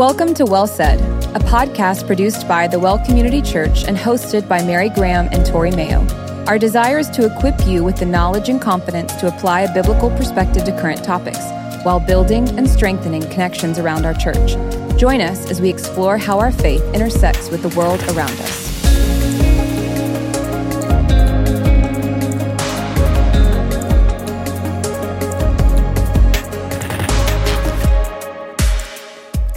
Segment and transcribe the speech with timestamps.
[0.00, 0.98] Welcome to Well Said,
[1.36, 5.72] a podcast produced by the Well Community Church and hosted by Mary Graham and Tory
[5.72, 6.06] Mayo.
[6.46, 10.08] Our desire is to equip you with the knowledge and confidence to apply a biblical
[10.12, 11.44] perspective to current topics
[11.84, 14.52] while building and strengthening connections around our church.
[14.98, 18.69] Join us as we explore how our faith intersects with the world around us.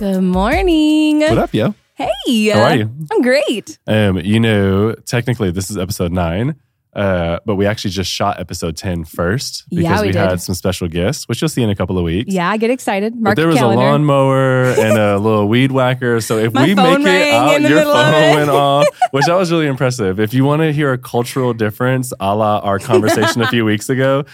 [0.04, 1.22] Good morning.
[1.22, 1.76] What up, yo?
[1.94, 2.50] Hey.
[2.50, 2.92] How are you?
[3.10, 3.80] I'm great.
[3.88, 6.60] Um, you know, technically this is episode nine,
[6.96, 10.56] uh, but we actually just shot episode 10 first because Yeah, we we, had some
[10.56, 12.32] special guests, which you'll see in a couple of weeks.
[12.34, 13.16] Yeah, I get excited.
[13.16, 13.82] Mark But there was calendar.
[13.84, 16.22] a lawnmower and a little weed whacker.
[16.22, 19.68] So if My we make it out, your phone went off, which that was really
[19.68, 20.20] impressive.
[20.20, 23.90] If you want to hear a cultural difference, a la our conversation a few weeks
[23.90, 24.26] ago,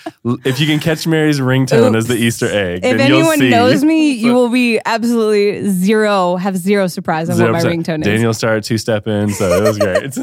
[0.46, 3.84] if you can catch Mary's ringtone as the Easter egg, If then you'll anyone knows
[3.84, 7.86] me, you will be absolutely zero, have zero surprise on Zero what my percent.
[7.88, 8.06] ringtone is.
[8.08, 10.14] Daniel started two step in, so it was great.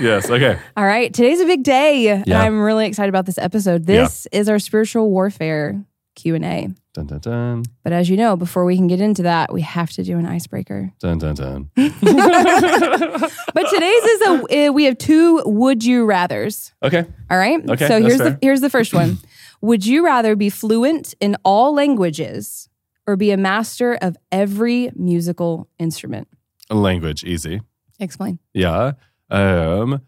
[0.00, 0.58] Yes, okay.
[0.76, 3.86] All right, today's a big day, and I'm really excited about this episode.
[3.86, 6.68] This is our spiritual warfare Q and A.
[6.94, 9.90] Dun dun dun But as you know, before we can get into that, we have
[9.92, 10.92] to do an icebreaker.
[11.00, 11.70] dun dun dun.
[11.76, 16.72] But today's is a uh, we have two would you rather's.
[16.82, 17.04] Okay.
[17.30, 17.68] All right.
[17.68, 19.18] Okay, so here's the here's the first one.
[19.60, 22.68] Would you rather be fluent in all languages
[23.06, 26.28] or be a master of every musical instrument?
[26.68, 27.62] Language, easy.
[27.98, 28.38] Explain.
[28.52, 28.92] Yeah.
[29.30, 30.02] Um,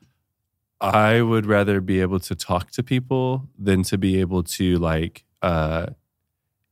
[0.81, 5.25] I would rather be able to talk to people than to be able to like
[5.43, 5.87] uh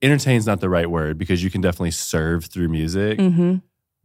[0.02, 3.18] entertain's not the right word because you can definitely serve through music.
[3.18, 3.56] Mm-hmm.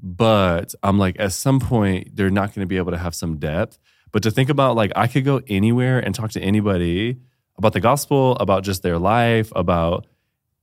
[0.02, 3.38] But I'm like, at some point, they're not going to be able to have some
[3.38, 3.78] depth.
[4.14, 7.18] But to think about, like, I could go anywhere and talk to anybody
[7.58, 10.08] about the gospel, about just their life, about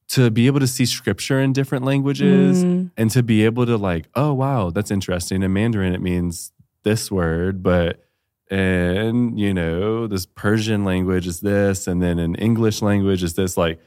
[0.09, 2.91] to be able to see scripture in different languages Mm.
[2.97, 5.43] and to be able to, like, oh, wow, that's interesting.
[5.43, 6.53] In Mandarin, it means
[6.87, 8.01] this word, but
[8.49, 13.57] and you know, this Persian language is this, and then an English language is this.
[13.57, 13.81] Like,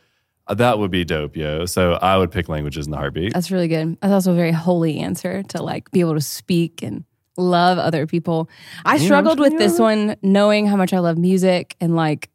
[0.47, 1.65] uh, that would be dope, yo.
[1.65, 3.33] So I would pick languages in the heartbeat.
[3.33, 3.97] That's really good.
[4.01, 7.05] That's also a very holy answer to like be able to speak and
[7.37, 8.49] love other people.
[8.83, 12.29] I struggled with this one knowing how much I love music and like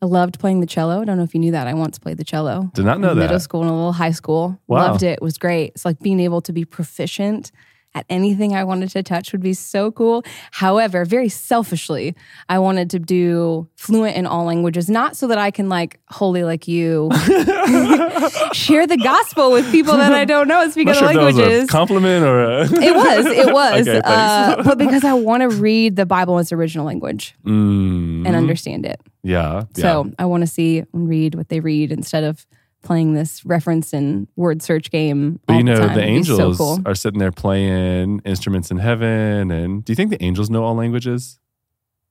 [0.00, 1.00] I loved playing the cello.
[1.00, 1.66] I don't know if you knew that.
[1.66, 2.70] I once played the cello.
[2.74, 4.60] Did not know in middle school and a little high school.
[4.68, 4.92] Wow.
[4.92, 5.14] Loved it.
[5.14, 5.72] It was great.
[5.74, 7.50] It's like being able to be proficient
[7.94, 10.24] at anything I wanted to touch would be so cool.
[10.50, 12.14] However, very selfishly,
[12.48, 16.42] I wanted to do fluent in all languages, not so that I can like holy
[16.44, 17.10] like you
[18.52, 21.36] share the gospel with people that I don't know speak other sure if that was
[21.38, 21.70] a languages.
[21.70, 23.88] compliment or a it was, it was.
[23.88, 28.26] Okay, uh, but because I want to read the Bible in its original language Mm,
[28.26, 29.00] and understand it.
[29.22, 29.82] yeah, yeah.
[29.82, 32.46] So I want to see and read what they read instead of
[32.84, 35.40] playing this reference and word search game.
[35.46, 35.96] but all you know, the, time.
[35.96, 36.78] the It'd so angels cool.
[36.86, 39.50] are sitting there playing instruments in heaven.
[39.50, 41.40] And do you think the angels know all languages?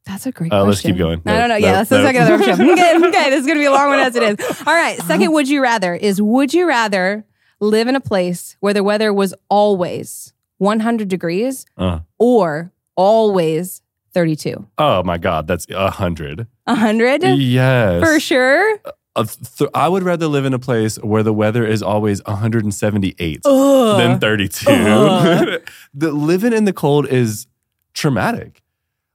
[0.05, 0.67] That's a great Uh, question.
[0.69, 1.21] let's keep going.
[1.25, 1.55] I No, don't know.
[1.55, 1.97] no, yeah, that's no.
[2.01, 2.69] the second other option.
[2.71, 4.61] Okay, okay, this is going to be a long one as it is.
[4.67, 7.23] All right, second would you rather is would you rather
[7.61, 13.81] live in a place where the weather was always 100 degrees Uh, or always
[14.13, 14.67] 32?
[14.77, 16.47] oh my God, that's a hundred.
[16.65, 18.03] 100 Yes.
[18.03, 18.79] for sure.
[19.15, 23.97] Th- I would rather live in a place where the weather is always 178 Ugh.
[23.97, 25.59] than 32.
[25.93, 27.45] The living in the cold is
[27.93, 28.61] traumatic.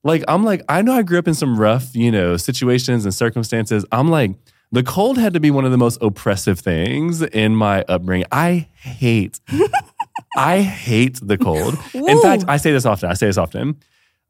[0.05, 3.13] Like I'm like I know I grew up in some rough, you know, situations and
[3.13, 3.85] circumstances.
[3.91, 4.37] I'm like
[4.71, 8.27] the cold had to be one of the most oppressive things in my upbringing.
[8.31, 9.41] I hate
[10.37, 11.77] I hate the cold.
[11.95, 13.11] In fact, I say this often.
[13.11, 13.77] I say this often.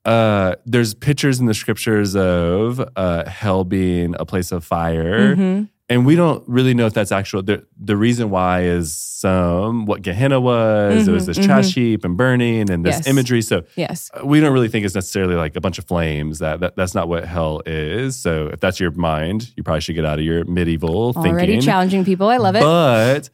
[0.08, 5.68] Uh, there's pictures in the scriptures of uh, hell being a place of fire, Mhm.
[5.90, 7.42] and we don't really know if that's actual.
[7.42, 11.06] The, the reason why is some what Gehenna was.
[11.08, 11.74] It was Mhm, this trash mhm.
[11.74, 13.06] heap and burning, and this Yes.
[13.06, 13.42] imagery.
[13.42, 14.10] So Yes.
[14.14, 16.38] uh, we don't really think it's necessarily like a bunch of flames.
[16.38, 18.16] That, that that's not what hell is.
[18.16, 21.34] So if that's your mind, you probably should get out of your medieval Already thinking.
[21.34, 22.28] Already challenging people.
[22.30, 22.62] I love it.
[22.62, 23.28] But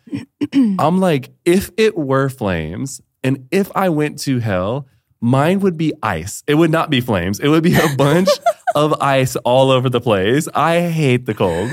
[0.81, 4.87] I'm like, if it were flames and if I went to hell,
[5.25, 6.43] mine would be ice.
[6.47, 7.41] It would not be flames.
[7.41, 8.29] It would be a bunch
[8.75, 10.47] of ice all over the place.
[10.55, 11.71] I hate the cold.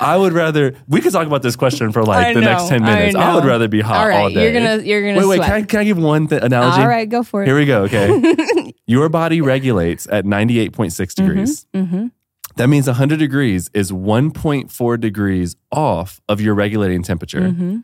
[0.00, 0.74] I would rather.
[0.88, 3.14] We could talk about this question for like I the next ten minutes.
[3.16, 4.42] I, would rather be hot All right, all day.
[4.42, 5.36] you're gonna you're gonna wait, wait.
[5.36, 5.48] sweat.
[5.48, 6.80] Can I, can I give one th- analogy?
[6.82, 7.46] All right, go for it.
[7.46, 7.82] Here we go.
[7.84, 11.66] Okay, your body regulates at ninety eight point six degrees.
[11.74, 12.08] hmm
[12.56, 17.50] That means 100 degrees is 1.4 degrees off of your regulating temperature.
[17.50, 17.78] hmm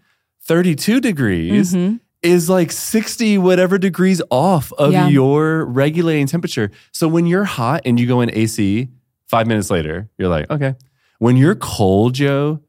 [0.46, 5.08] 32 degrees hmm is like 60 whatever degrees off of Yeah.
[5.08, 6.70] your regulating temperature.
[6.92, 8.88] So when you're hot and you go in AC,
[9.28, 10.74] five minutes later, you're like, okay.
[11.18, 12.60] When you're cold, Joe,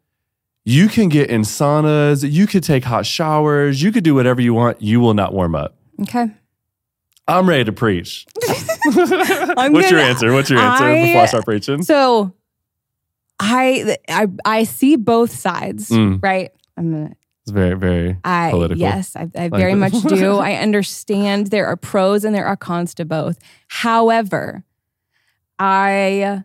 [0.67, 4.51] You can get in saunas, you could take hot showers, you could do whatever you
[4.55, 4.81] want.
[4.81, 5.77] You will not warm up.
[6.01, 6.27] Okay.
[7.27, 8.25] I'm ready to preach.
[8.85, 9.05] What's your
[9.99, 10.33] gonna- answer?
[10.33, 11.83] What's your answer I- before I start preaching?
[11.83, 12.33] So
[13.39, 16.21] I I I see both sides, Mm.
[16.23, 16.49] right?
[16.77, 17.13] I'm gonna
[17.45, 18.81] It's very, very I political.
[18.81, 20.37] yes, I, I very much do.
[20.39, 23.37] I understand there are pros and there are cons to both.
[23.67, 24.63] However,
[25.59, 26.43] I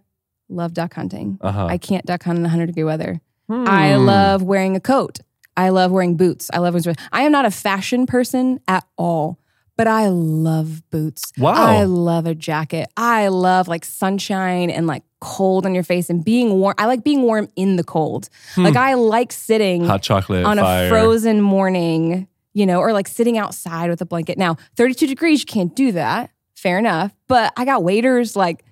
[0.49, 1.39] love duck hunting.
[1.41, 1.67] Uh-huh.
[1.67, 3.21] I can't duck hunt in 100 degree weather.
[3.49, 4.05] I Hmm.
[4.07, 5.21] love wearing a coat.
[5.57, 6.51] I love wearing boots.
[6.53, 6.97] I love wearing.
[7.13, 9.39] I am not a fashion person at all,
[9.77, 11.33] but I love boots.
[11.37, 11.55] Wow.
[11.55, 12.89] I love a jacket.
[12.97, 16.75] I love like sunshine and like cold on your face and being warm.
[16.79, 18.29] I like being warm in the cold.
[18.57, 20.87] Like I like sitting hot chocolate on fire.
[20.87, 24.39] a frozen morning, you know, or like sitting outside with a blanket.
[24.39, 26.31] Now, 32 degrees, you can't do that.
[26.55, 27.13] Fair enough.
[27.29, 28.65] But I got waiters like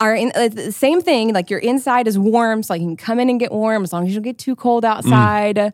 [0.00, 1.32] are in uh, the same thing.
[1.32, 3.92] Like your inside is warm, so like you can come in and get warm as
[3.92, 5.72] long as you don't get too cold outside.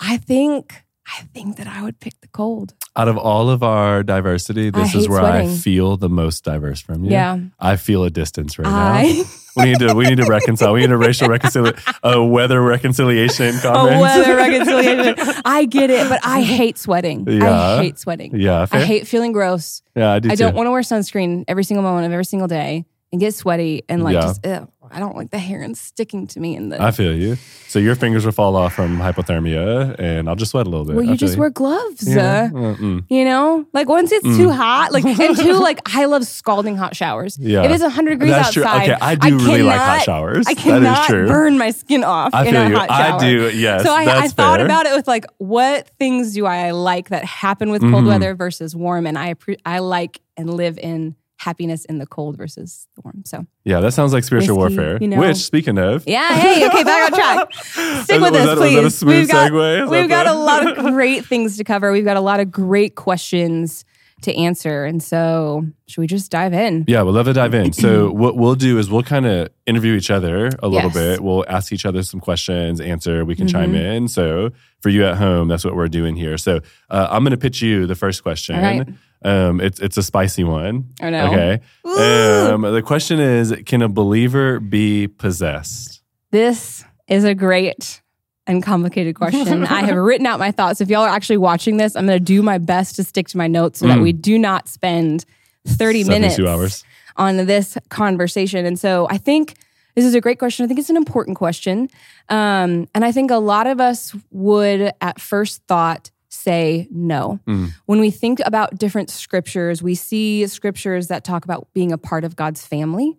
[0.00, 2.74] I think I think that I would pick the cold.
[2.94, 7.04] Out of all of our diversity, this is where I feel the most diverse from
[7.04, 7.12] you.
[7.12, 7.38] Yeah.
[7.58, 9.24] I feel a distance right I now.
[9.56, 10.72] We need to we need to reconcile.
[10.74, 15.16] We need a racial reconciliation, a weather reconciliation a weather reconciliation.
[15.44, 17.26] I get it, but I hate sweating.
[17.28, 17.60] Yeah.
[17.60, 18.38] I hate sweating.
[18.38, 18.80] Yeah, fair.
[18.80, 19.82] I hate feeling gross.
[19.96, 20.44] yeah, I do I too.
[20.44, 23.82] don't want to wear sunscreen every single moment of every single day and get sweaty
[23.88, 24.20] and like Yeah.
[24.20, 27.14] just ew, I don't like the hair and sticking to me in the I feel
[27.14, 27.36] you.
[27.68, 30.96] So your fingers will fall off from hypothermia, and I'll just sweat a little bit.
[30.96, 32.06] well you just wear gloves.
[32.08, 32.48] Yeah.
[32.54, 32.74] uh,
[33.08, 36.96] you know, like once it's too hot, like and two, like I love scalding hot
[36.96, 37.38] showers.
[37.38, 37.64] Yeah.
[37.64, 38.64] if it's hundred degrees That's true.
[38.64, 40.46] outside, Okay, I do really like hot showers.
[40.46, 41.26] I That is cannot true.
[41.28, 42.76] burn my skin off I in feel a you.
[42.76, 43.14] hot shower.
[43.14, 43.50] I do.
[43.54, 43.82] Yes.
[43.84, 47.70] So I, I thought about it with like, what things do I like that happen
[47.70, 48.08] with cold Mhm.
[48.08, 49.34] weather versus warm, and I
[49.66, 53.22] I like and live in happiness in the cold versus the warm.
[53.24, 54.98] So Yeah, that sounds like spiritual Whiskey, warfare.
[55.00, 55.18] you know.
[55.20, 57.54] Which, speaking of, yeah, hey, okay, back on track.
[58.04, 58.94] Stick Was with that- us, that a please.
[58.98, 59.88] smooth we've got, segue?
[59.90, 61.92] We've got the- a lot of great things to cover.
[61.92, 63.84] We've got a lot of great questions
[64.22, 66.84] to answer, and so should we just dive in?
[66.88, 67.72] Yeah, we'd love to dive in.
[67.72, 70.94] So what we'll do is we'll kind of interview each other a little Yes.
[70.94, 71.20] bit.
[71.22, 73.24] We'll ask each other some questions, answer.
[73.24, 73.76] We can chime Mm-hmm.
[73.92, 74.08] in.
[74.08, 74.50] So
[74.80, 76.36] for you at home, that's what we're doing here.
[76.36, 76.58] So
[76.90, 78.98] uh, I'm going to pitch you the first question.
[79.24, 80.84] Um, it's it's a spicy one.
[81.02, 81.26] Oh, no.
[81.26, 81.60] Okay.
[81.86, 82.54] Ooh.
[82.54, 86.02] Um, the question is: Can a believer be possessed?
[86.30, 88.00] This is a great
[88.46, 89.64] and complicated question.
[89.66, 90.80] I have written out my thoughts.
[90.80, 93.36] If y'all are actually watching this, I'm going to do my best to stick to
[93.38, 94.02] my notes so that Mm.
[94.02, 95.24] we do not spend
[95.66, 96.84] 30 minutes 72 hours.
[97.16, 98.64] on this conversation.
[98.64, 99.56] And so I think
[99.96, 100.64] this is a great question.
[100.64, 101.88] I think it's an important question.
[102.30, 106.10] Um, and I think a lot of us would, at first thought,
[106.48, 107.38] say no.
[107.46, 107.74] Mm.
[107.84, 112.24] When we think about different scriptures, we see scriptures that talk about being a part
[112.24, 113.18] of God's family.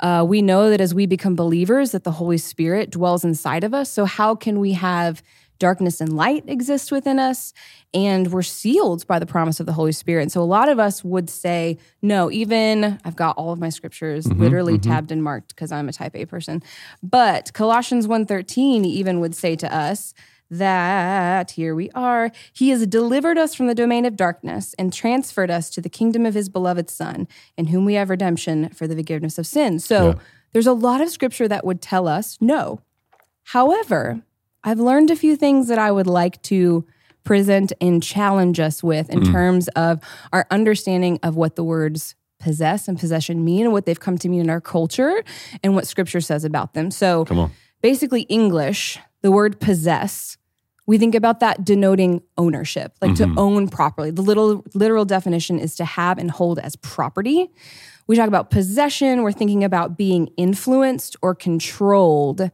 [0.00, 3.72] Uh, we know that as we become believers, that the Holy Spirit dwells inside of
[3.72, 3.90] us.
[3.90, 5.22] So how can we have
[5.58, 7.54] darkness and light exist within us?
[7.94, 10.20] And we're sealed by the promise of the Holy Spirit.
[10.24, 13.70] And so a lot of us would say, no, even I've got all of my
[13.70, 16.62] scriptures literally tabbed and marked because I'm a type A person.
[17.02, 20.12] But Colossians 1:13 even would say to us,
[20.50, 22.30] that here we are.
[22.52, 26.24] He has delivered us from the domain of darkness and transferred us to the kingdom
[26.26, 27.26] of his beloved Son,
[27.56, 29.84] in whom we have redemption for the forgiveness of sins.
[29.84, 30.14] So Yeah.
[30.52, 32.80] there's a lot of scripture that would tell us no.
[33.44, 34.22] However,
[34.64, 36.84] I've learned a few things that I would like to
[37.24, 39.32] present and challenge us with in mm.
[39.32, 40.00] terms of
[40.32, 44.28] our understanding of what the words possess and possession mean and what they've come to
[44.28, 45.24] mean in our culture
[45.62, 46.90] and what scripture says about them.
[46.90, 47.50] So Come on.
[47.86, 50.36] Basically English, the word possess,
[50.88, 53.38] we think about that denoting ownership, like to mm-hmm.
[53.38, 54.10] own properly.
[54.10, 57.48] The little literal definition is to have and hold as property.
[58.08, 62.50] We talk about possession, we're thinking about being influenced or controlled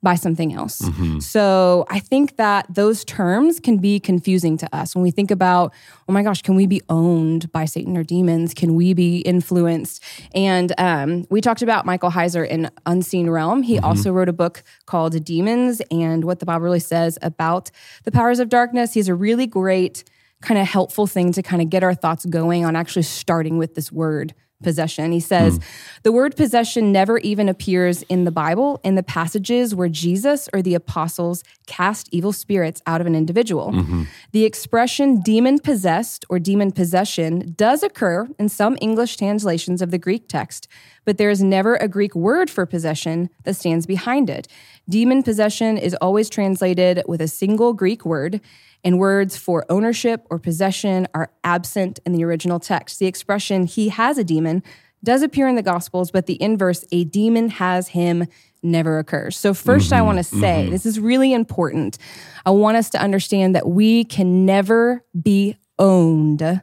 [0.00, 0.80] by something else.
[1.20, 5.74] So I think that those terms can be confusing to us when we think about,
[6.08, 8.54] oh my gosh, can we be owned by Satan or demons?
[8.54, 10.02] Can we be influenced?
[10.34, 13.62] And um, we talked about Michael Heiser in Unseen Realm.
[13.62, 17.72] He also wrote a book called Demons and what the Bible really says about
[18.04, 18.94] the powers of darkness.
[18.94, 20.04] He's a really great
[20.42, 23.74] kind of helpful thing to kind of get our thoughts going on actually starting with
[23.74, 25.12] this word possession.
[25.12, 25.64] He says mm.
[26.02, 30.62] the word possession never even appears in the Bible in the passages where Jesus or
[30.62, 33.72] the apostles cast evil spirits out of an individual.
[33.72, 34.04] Mm-hmm.
[34.32, 39.98] The expression demon possessed or demon possession does occur in some English translations of the
[39.98, 40.66] Greek text,
[41.04, 44.48] but there is never a Greek word for possession that stands behind it.
[44.88, 48.40] Demon possession is always translated with a single Greek word
[48.84, 52.98] and words for ownership or possession are absent in the original text.
[52.98, 54.62] The expression he has a demon
[55.04, 58.26] does appear in the Gospels, but the inverse, a demon has him,
[58.62, 59.36] never occurs.
[59.36, 60.70] So, 1st I mm-hmm, want to say mm-hmm.
[60.70, 61.98] this is really important.
[62.44, 66.62] I want us to understand that we can never be owned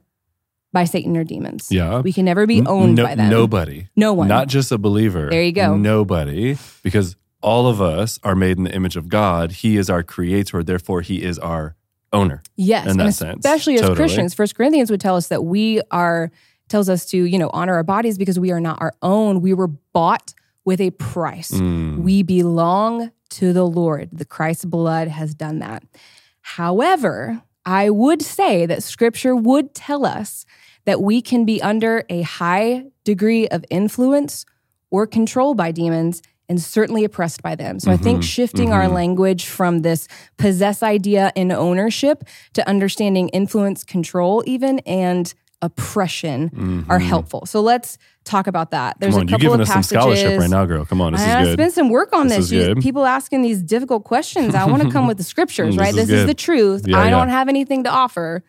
[0.74, 1.72] by Satan or demons.
[1.72, 2.02] Yeah.
[2.02, 3.30] We can never be owned no, by them.
[3.30, 3.88] Nobody.
[3.96, 4.28] No one.
[4.28, 5.30] Not just a believer.
[5.30, 5.78] There you go.
[5.78, 6.58] Nobody.
[6.84, 9.54] Because all of us are made in the image of God.
[9.54, 10.64] He is our creator.
[10.64, 11.76] Therefore, he is our
[12.14, 12.42] owner.
[12.56, 13.46] Yes, in that sense.
[13.46, 13.98] especially as Totally.
[13.98, 16.32] Christians, First Corinthians would tell us that we are
[16.68, 19.42] tells us to you know honor our bodies because we are not our own.
[19.42, 20.34] We were bought
[20.64, 21.52] with a price.
[21.52, 22.00] Mm.
[22.00, 24.10] We belong to the Lord.
[24.12, 25.84] The Christ's blood has done that.
[26.42, 30.46] However, I would say that Scripture would tell us
[30.86, 34.46] that we can be under a high degree of influence
[34.92, 37.80] or control by demons and certainly oppressed by them.
[37.80, 38.26] So I think mm-hmm.
[38.26, 38.94] shifting our mm-hmm.
[38.94, 42.24] language from this possess idea in ownership
[42.54, 46.92] to understanding influence, control, even and oppression mm-hmm.
[46.92, 47.46] are helpful.
[47.46, 49.00] So let's talk about that.
[49.00, 49.20] There's Mm-hmm.
[49.20, 50.20] Come on, a you're couple giving of us some passages.
[50.20, 50.86] scholarship right now, girl.
[50.86, 51.54] Come on, this I is good.
[51.54, 52.52] spent some work on This this.
[52.52, 52.82] is good.
[52.82, 54.54] People asking these difficult questions.
[54.56, 55.96] I want to come with the scriptures, mm, This right?
[55.96, 56.88] is This is the truth.
[56.88, 57.10] Yeah, I yeah.
[57.12, 58.44] don't have anything to offer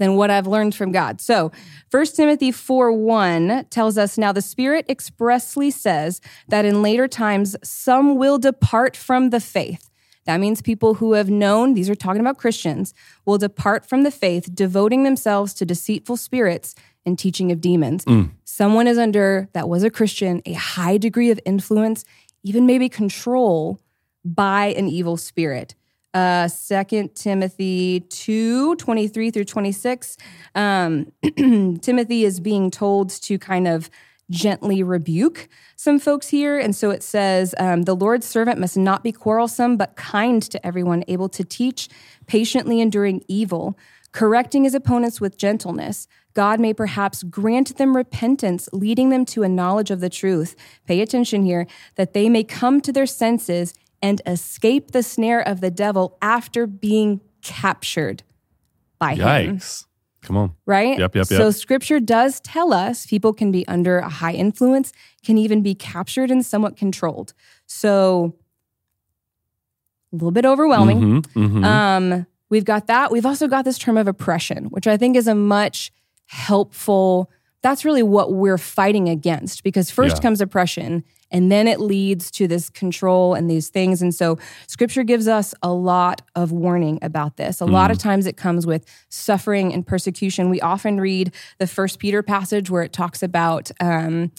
[0.00, 1.20] than what I've learned from God.
[1.20, 1.52] So,
[1.90, 7.54] 1 Timothy 4 1 tells us now the Spirit expressly says that in later times
[7.62, 9.90] some will depart from the faith.
[10.24, 14.10] That means people who have known, these are talking about Christians, will depart from the
[14.10, 18.04] faith, devoting themselves to deceitful spirits and teaching of demons.
[18.04, 18.30] Mm.
[18.44, 22.04] Someone is under, that was a Christian, a high degree of influence,
[22.42, 23.80] even maybe control
[24.24, 25.74] by an evil spirit.
[26.12, 30.16] Uh, 2 Timothy 2 23 through 26.
[30.54, 31.12] Um,
[31.80, 33.90] Timothy is being told to kind of
[34.30, 36.58] gently rebuke some folks here.
[36.58, 40.64] And so it says, um, The Lord's servant must not be quarrelsome, but kind to
[40.66, 41.88] everyone, able to teach,
[42.26, 43.76] patiently enduring evil,
[44.12, 46.06] correcting his opponents with gentleness.
[46.34, 50.54] God may perhaps grant them repentance, leading them to a knowledge of the truth.
[50.86, 55.60] Pay attention here, that they may come to their senses and escape the snare of
[55.60, 58.22] the devil after being captured
[58.98, 59.60] by him
[60.22, 60.54] Come on.
[60.66, 60.98] right?
[60.98, 61.38] Yep, yep, yep.
[61.38, 64.92] So scripture does tell us people can be under a high influence,
[65.24, 67.32] can even be captured and somewhat controlled.
[67.66, 68.34] So
[70.12, 71.00] a little bit overwhelming.
[71.00, 71.64] Mhm, mhm.
[71.64, 73.10] Um, we've got that.
[73.12, 75.92] We've also got this term of oppression, which I think is a much
[76.26, 77.30] helpful.
[77.62, 80.22] That's really what we're fighting against because first Yeah.
[80.22, 84.02] comes oppression and then it leads to this control and these things.
[84.02, 87.60] And so scripture gives us a lot of warning about this.
[87.60, 88.02] A lot of Mm.
[88.02, 90.50] times it comes with suffering and persecution.
[90.50, 94.32] We often read the first Peter passage where it talks about um,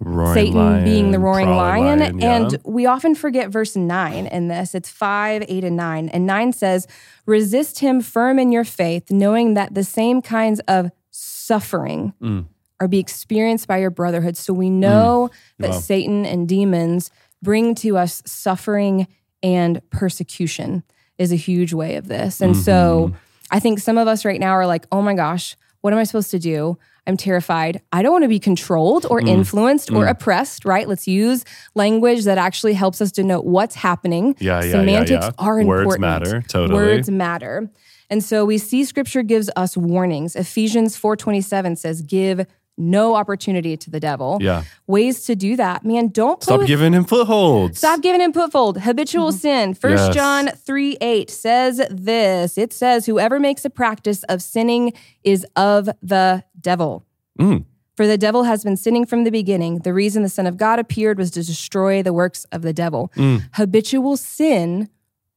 [0.00, 2.18] Roaring Satan lion, being the roaring prowling lion.
[2.18, 2.36] yeah.
[2.36, 4.74] And we often forget verse 9 in this.
[4.74, 6.08] It's 5, 8, and 9.
[6.08, 6.88] And 9 says,
[7.26, 12.46] Resist him firm in your faith, knowing that the same kinds of suffering Mm.
[12.80, 14.36] Are be experienced by your brotherhood.
[14.36, 15.78] So we know that Wow.
[15.78, 17.10] Satan and demons
[17.42, 19.06] bring to us suffering
[19.42, 20.82] and persecution
[21.18, 22.40] is a huge way of this.
[22.40, 23.16] And so Mm-hmm.
[23.50, 26.04] I think some of us right now are like, oh my gosh, what am I
[26.04, 26.78] supposed to do?
[27.06, 27.82] I'm terrified.
[27.92, 29.28] I don't want to be controlled or Mm.
[29.28, 30.88] influenced or oppressed, right?
[30.88, 34.34] Let's use language that actually helps us denote what's happening.
[34.40, 35.30] Yeah, yeah, yeah, Semantics yeah.
[35.38, 35.86] are Words important.
[35.88, 36.74] Words matter, totally.
[36.74, 37.70] Words matter.
[38.08, 40.34] And so we see scripture gives us warnings.
[40.34, 44.64] Ephesians 4:27 says, "Give no opportunity to the devil." Yeah.
[44.86, 45.84] Ways to do that.
[45.84, 47.78] Man, don't play Stop with giving him footholds.
[47.78, 48.80] Stop giving him foothold.
[48.80, 49.74] Habitual sin.
[49.74, 50.14] First Yes.
[50.14, 52.58] John 3 8 says this.
[52.58, 57.04] It says, Whoever makes a practice of sinning is of the devil.
[57.38, 57.64] Mm.
[57.96, 59.80] For the devil has been sinning from the beginning.
[59.80, 63.12] The reason the Son of God appeared was to destroy the works of the devil.
[63.16, 63.48] Mm.
[63.52, 64.88] Habitual sin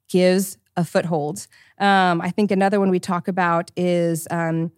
[0.10, 1.48] gives a foothold.
[1.80, 4.72] Um, I think another one we talk about is um,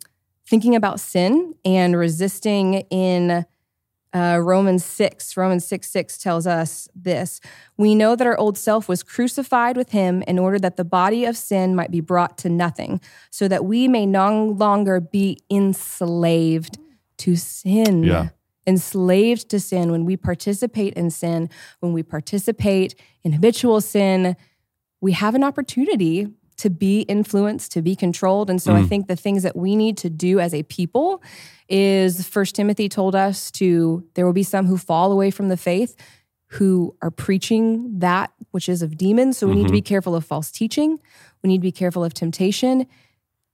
[0.49, 3.45] thinking about sin and resisting in
[4.11, 5.37] uh, Romans 6.
[5.37, 7.39] Romans 6 6 tells us this
[7.77, 11.25] We know that our old self was crucified with him in order that the body
[11.25, 16.79] of sin might be brought to nothing, so that we may no longer be enslaved
[17.17, 18.03] to sin.
[18.03, 18.29] Yeah.
[18.65, 19.91] Enslaved to sin.
[19.91, 24.35] When we participate in sin, when we participate in habitual sin,
[25.01, 26.27] we have an opportunity
[26.59, 28.49] to be influenced, to be controlled.
[28.49, 28.87] And so I mm.
[28.87, 31.23] think the things that we need to do as a people
[31.67, 35.57] is First Timothy told us to there will be some who fall away from the
[35.57, 35.95] faith
[36.47, 39.37] who are preaching that which is of demons.
[39.37, 39.87] So we need to be mm-hmm.
[39.87, 40.99] careful of false teaching.
[41.43, 42.87] We need to be careful of temptation.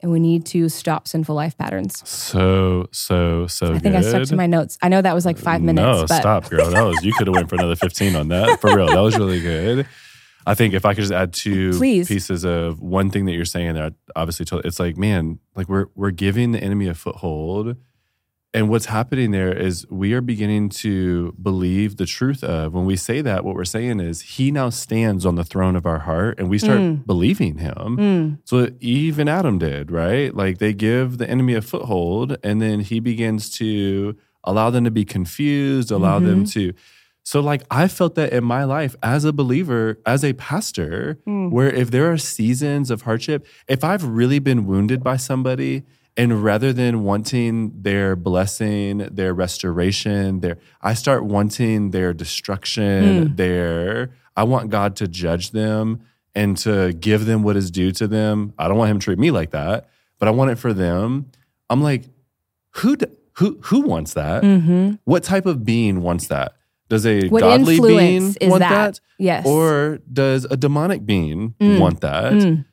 [0.01, 2.07] And we need to stop sinful life patterns.
[2.07, 3.95] So, so, so I think good.
[3.95, 4.77] I stuck to my notes.
[4.81, 5.83] I know that was like five minutes.
[5.83, 6.69] No, but stop, girl.
[6.69, 8.59] That was you could have went for another fifteen on that.
[8.59, 9.87] For real, that was really good.
[10.45, 12.07] I think if I could just add two Please.
[12.07, 15.87] pieces of one thing that you're saying there, obviously, to- it's like, man, like we're
[15.95, 17.75] we're giving the enemy a foothold,
[18.53, 22.95] And what's happening there is we are beginning to believe the truth of when we
[22.95, 26.39] say that, what we're saying is he now stands on the throne of our heart
[26.39, 27.05] and we start Mm.
[27.05, 28.39] believing him.
[28.45, 30.33] So even Adam did, right?
[30.33, 34.91] Like they give the enemy a foothold and then he begins to allow them to
[34.91, 36.71] be confused, allow them to.
[37.25, 41.49] So, like, I felt that in my life as a believer, as a pastor, hmm.
[41.49, 45.83] where if there are seasons of hardship, if I've really been wounded by somebody,
[46.15, 53.35] and rather than wanting their blessing, their restoration, their I start wanting their destruction, hmm.
[53.35, 56.01] their I want God to judge them
[56.35, 58.53] and to give them what is due to them.
[58.59, 59.89] I don't want him to treat me like that,
[60.19, 61.31] but I want it for them.
[61.71, 62.03] I'm like,
[62.75, 62.95] who
[63.33, 64.43] who who wants that?
[64.43, 64.97] Mm-hmm.
[65.05, 66.53] What type of being wants that?
[66.89, 67.29] Does a Mm-hmm.
[67.29, 68.69] What godly being want that?
[68.69, 68.99] that?
[69.17, 69.45] Yes.
[69.45, 71.79] Or does a demonic being Mm.
[71.79, 72.33] want that?
[72.33, 72.65] Mm.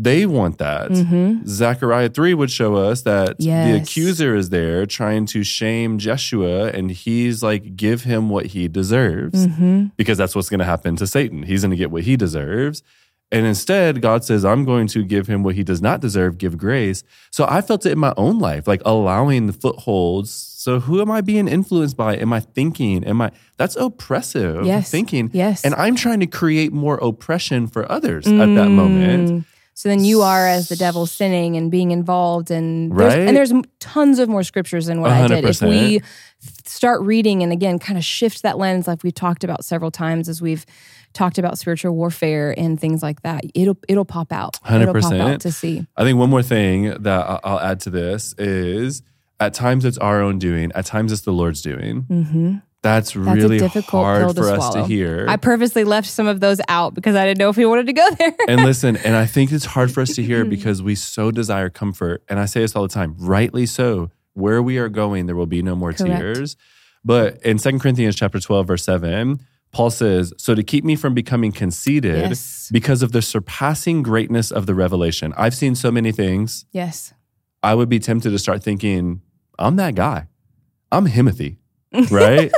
[0.00, 0.90] They want that.
[0.92, 1.44] Mhm.
[1.44, 6.92] Zechariah 3 would show us that the accuser is there trying to shame Jeshua, and
[6.92, 9.90] he's like, give him what he deserves Mhm.
[9.96, 11.42] because that's what's going to happen to Satan.
[11.42, 12.84] He's going to get what he deserves.
[13.30, 16.56] And instead, God says, I'm going to give him what he does not deserve, give
[16.56, 17.02] grace.
[17.30, 20.30] So I felt it in my own life, like allowing the footholds.
[20.30, 22.16] So who am I being influenced by?
[22.16, 23.04] Am I thinking?
[23.04, 24.90] Am I that's oppressive Yes.
[24.90, 25.28] thinking.
[25.34, 25.62] Yes.
[25.64, 29.30] And I'm trying to create more oppression for others at that moment.
[29.30, 29.44] Mm.
[29.74, 33.28] So then you are as the devil sinning and being involved and there's, Right?
[33.28, 35.50] and there's tons of more scriptures than what A I hundred did.
[35.50, 36.00] If we
[36.64, 40.28] start reading and again kind of shift that lens like we've talked about several times
[40.28, 40.66] as we've
[41.12, 44.58] talked about spiritual warfare and things like that, it'll it'll pop out.
[44.68, 45.20] it will pop 100%.
[45.20, 45.86] out to see.
[45.96, 49.02] I think one more thing that I'll add to this is
[49.40, 52.02] at times it's our own doing, at times it's the Lord's doing.
[52.02, 52.56] Mm-hmm.
[52.80, 55.26] That's That's really hard pill to for us to hear.
[55.28, 57.92] I purposely left some of those out because I didn't know if we wanted to
[57.92, 58.32] go there.
[58.48, 61.70] and listen, and I think it's hard for us to hear because we so desire
[61.70, 62.22] comfort.
[62.28, 64.12] And I say this all the time, rightly so.
[64.34, 66.20] Where we are going, there will be no more Correct.
[66.20, 66.56] tears.
[67.04, 69.40] But in 2 Corinthians chapter 12, verse 7,
[69.72, 72.68] Paul says, So to keep me from becoming conceited Yes.
[72.72, 75.34] because of the surpassing greatness of the revelation.
[75.36, 76.64] I've seen so many things.
[76.72, 77.12] yes.
[77.62, 79.20] I would be tempted to start thinking,
[79.58, 80.28] I'm that guy.
[80.92, 81.56] I'm Himothy,
[82.10, 82.52] right?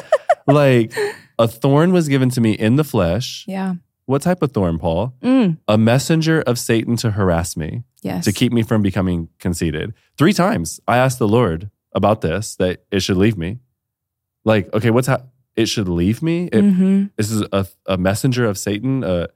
[0.47, 0.93] like
[1.39, 3.45] a thorn was given to me in the flesh.
[3.49, 3.77] Yeah.
[4.05, 5.15] What type of thorn, Paul?
[5.23, 5.57] Mm.
[5.69, 8.25] A messenger of Satan to harass me, Yes.
[8.27, 9.95] to keep me from becoming conceited.
[10.19, 13.59] Three times I asked the Lord about this, that it should leave me.
[14.45, 15.23] Like, okay, what's ha-
[15.61, 16.49] it should leave me?
[16.53, 19.29] It, hmm This is a, a messenger of Satan, a,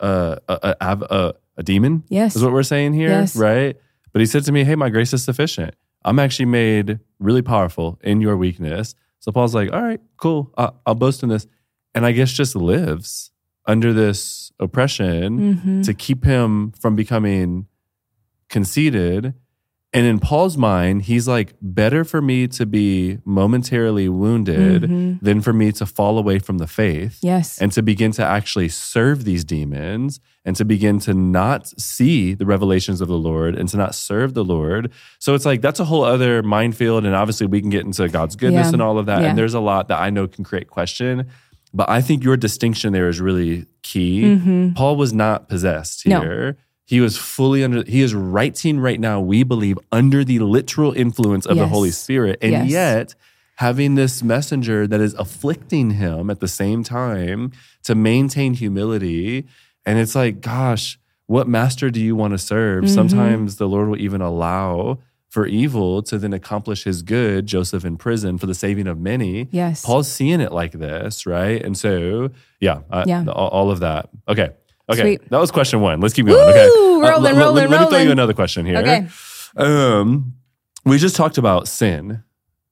[0.00, 2.36] a, a, a, a, demon Yes.
[2.36, 3.36] is what we're saying here, Yes.
[3.36, 3.76] right?
[4.12, 5.74] But he said to me, Hey, my grace is sufficient.
[6.04, 8.94] I'm actually made really powerful in your weakness.
[9.18, 10.52] So Paul's like, All right, cool.
[10.56, 11.46] I- I'll boast in this.
[11.94, 13.30] And I guess just lives
[13.66, 15.84] under this oppression Mhm.
[15.84, 17.66] to keep him from becoming
[18.48, 19.34] conceited.
[19.92, 25.20] And in Paul's mind, he's like, better for me to be momentarily wounded Mhm.
[25.20, 27.58] than for me to fall away from the faith Yes.
[27.58, 32.46] and to begin to actually serve these demons and to begin to not see the
[32.46, 34.92] revelations of the Lord and to not serve the Lord.
[35.18, 37.04] So it's like that's a whole other minefield.
[37.04, 38.74] And obviously, we can get into God's goodness Yeah.
[38.74, 39.22] and all of that.
[39.22, 39.30] Yeah.
[39.30, 41.24] And there's a lot that I know can create question.
[41.74, 44.22] But I think your distinction there is really key.
[44.22, 44.76] Mhm.
[44.76, 46.52] Paul was not possessed No.
[46.90, 51.46] He was fully under, he is writing right now, we believe, under the literal influence
[51.46, 52.38] of the Holy Spirit.
[52.42, 52.68] And Yes.
[52.70, 53.14] yet,
[53.56, 57.52] having this messenger that is afflicting him at the same time
[57.84, 59.44] to maintain humility.
[59.86, 62.84] And it's like, gosh, what master do you want to serve?
[62.84, 62.94] Mm-hmm.
[62.94, 64.98] Sometimes the Lord will even allow
[65.28, 69.46] for evil to then accomplish his good, Joseph in prison for the saving of many.
[69.52, 69.84] Yes.
[69.84, 71.62] Paul's seeing it like this, right?
[71.64, 73.24] And so, yeah, I- Yeah.
[73.28, 74.08] all, all of that.
[74.26, 74.50] Okay.
[74.90, 75.00] Okay.
[75.02, 75.30] Sweet.
[75.30, 76.00] That was question one.
[76.00, 76.36] Let's keep going.
[76.38, 76.50] Woo!
[76.50, 76.68] okay.
[76.68, 78.78] Rolling, let, let- rolling, let me throw you another question here.
[78.78, 79.06] Okay.
[79.56, 80.34] Um,
[80.84, 82.22] we just talked about sin,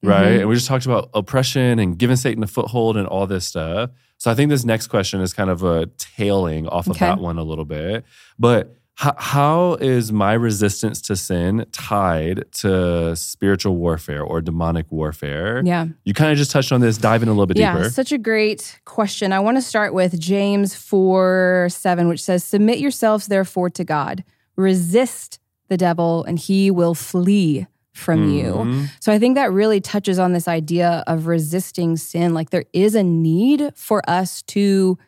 [0.02, 0.24] right?
[0.26, 0.40] Mhm.
[0.40, 3.90] And we just talked about oppression and giving Satan a foothold and all this stuff.
[4.18, 7.06] So I think this next question is kind of a tailing off of Okay.
[7.06, 8.04] that one a little bit.
[8.38, 15.62] But how, how is my resistance to sin tied to spiritual warfare or demonic warfare?
[15.64, 15.86] Yeah.
[16.04, 16.98] You kind of just touched on this.
[16.98, 17.90] Dive in a little bit Yeah, deeper.
[17.90, 19.32] such a great question.
[19.32, 24.24] I want to start with James 4 7, which says, Submit yourselves therefore to God,
[24.56, 28.52] resist the devil, and he will flee from you.
[28.52, 28.88] Mhm.
[28.98, 32.34] So I think that really touches on this idea of resisting sin.
[32.34, 34.98] Like there is a need for us to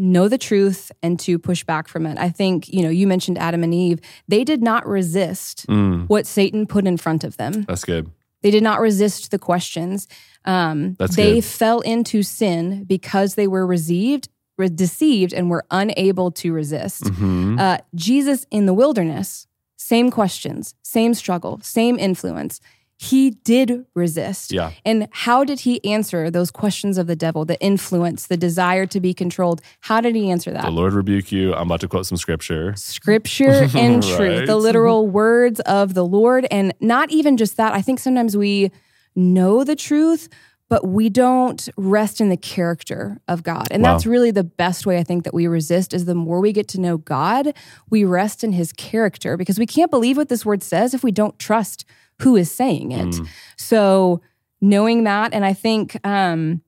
[0.00, 2.16] know the truth and to push back from it.
[2.18, 4.00] I think, you know, you mentioned Adam and Eve.
[4.28, 7.64] They did not resist Mm, what Satan put in front of them.
[7.68, 8.10] that's good.
[8.42, 10.08] They did not resist the questions.
[10.46, 11.44] Um, That's they good.
[11.44, 17.04] fell into sin because they were received, re- deceived, and were unable to resist.
[17.04, 17.60] Mhm.
[17.60, 22.60] Uh, Jesus in the wilderness, same questions, same struggle, same influence.
[23.02, 24.52] He did resist.
[24.52, 24.72] Yeah.
[24.84, 29.00] And how did he answer those questions of the devil, the influence, the desire to
[29.00, 29.62] be controlled?
[29.80, 30.64] How did he answer that?
[30.64, 31.54] The Lord rebuke you.
[31.54, 32.74] I'm about to quote some scripture.
[32.76, 34.16] Scripture and Right.
[34.16, 36.46] truth, the literal words of the Lord.
[36.50, 37.72] And not even just that.
[37.72, 38.70] I think sometimes we
[39.16, 40.28] know the truth,
[40.68, 43.68] but we don't rest in the character of God.
[43.70, 43.92] And Wow.
[43.92, 46.68] that's really the best way I think that we resist is the more we get
[46.68, 47.54] to know God,
[47.88, 51.12] we rest in his character because we can't believe what this word says if we
[51.12, 51.86] don't trust
[52.20, 53.08] who is saying it.
[53.08, 53.28] Mm.
[53.56, 54.20] So
[54.60, 56.62] knowing that, and I think um,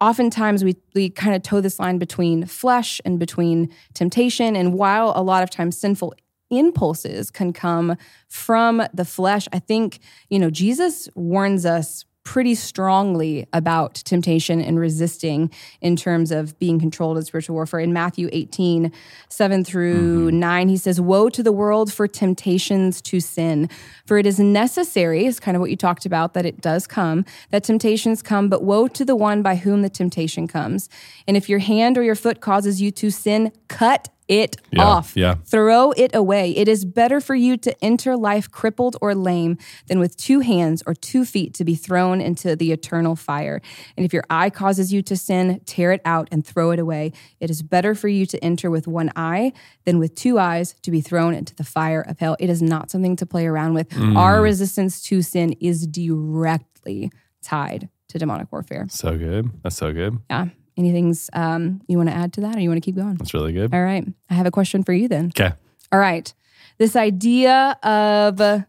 [0.00, 4.56] oftentimes we we kind of toe this line between flesh and between temptation.
[4.56, 6.14] And while a lot of times sinful
[6.50, 7.96] impulses can come
[8.28, 14.78] from the flesh, I think you know Jesus warns us pretty strongly about temptation and
[14.78, 17.80] resisting in terms of being controlled in spiritual warfare.
[17.80, 18.92] In Matthew 18,
[19.28, 20.38] 7 through mm-hmm.
[20.38, 23.68] 9, he says, Woe to the world for temptations to sin.
[24.06, 27.24] For it is necessary, is kind of what you talked about, that it does come,
[27.50, 30.88] that temptations come, but woe to the one by whom the temptation comes.
[31.26, 35.12] And if your hand or your foot causes you to sin, cut it Yeah, off.
[35.16, 35.34] yeah.
[35.44, 36.52] Throw it away.
[36.56, 40.82] It is better for you to enter life crippled or lame than with two hands
[40.86, 43.60] or two feet to be thrown into the eternal fire.
[43.96, 47.12] And if your eye causes you to sin, tear it out and throw it away.
[47.40, 49.52] It is better for you to enter with one eye
[49.84, 52.36] than with two eyes to be thrown into the fire of hell.
[52.38, 53.88] It is not something to play around with.
[53.90, 54.16] Mm.
[54.16, 57.10] Our resistance to sin is directly
[57.42, 58.86] tied to demonic warfare.
[58.90, 59.50] So good.
[59.62, 60.18] That's so good.
[60.30, 60.46] Yeah.
[60.80, 63.16] Anything's um, you want to add to that or you want to keep going?
[63.16, 63.74] That's really good.
[63.74, 64.02] All right.
[64.30, 65.26] I have a question for you then.
[65.26, 65.52] Okay.
[65.92, 66.32] All right.
[66.78, 68.64] This idea of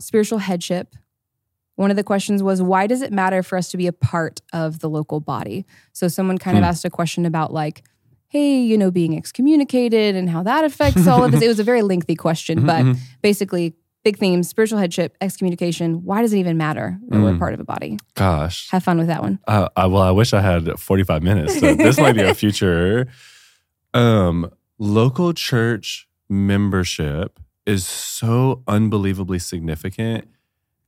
[0.00, 0.96] spiritual headship.
[1.76, 4.40] One of the questions was, why does it matter for us to be a part
[4.52, 5.66] of the local body?
[5.92, 6.68] So someone kind of Hmm.
[6.70, 7.84] asked a question about, like,
[8.28, 11.42] hey, you know, being excommunicated and how that affects all of this.
[11.42, 12.98] It was a very lengthy question, but Mhm.
[13.22, 16.04] basically, big themes spiritual headship, excommunication.
[16.04, 17.38] Why does it even matter that we're Mm.
[17.38, 17.98] part of a body?
[18.14, 18.68] Gosh.
[18.70, 19.38] Have fun with that one.
[19.46, 21.58] Uh, I, well, I wish I had 45 minutes.
[21.60, 23.06] So this might be a future.
[23.92, 30.28] Um, local church membership is so unbelievably significant.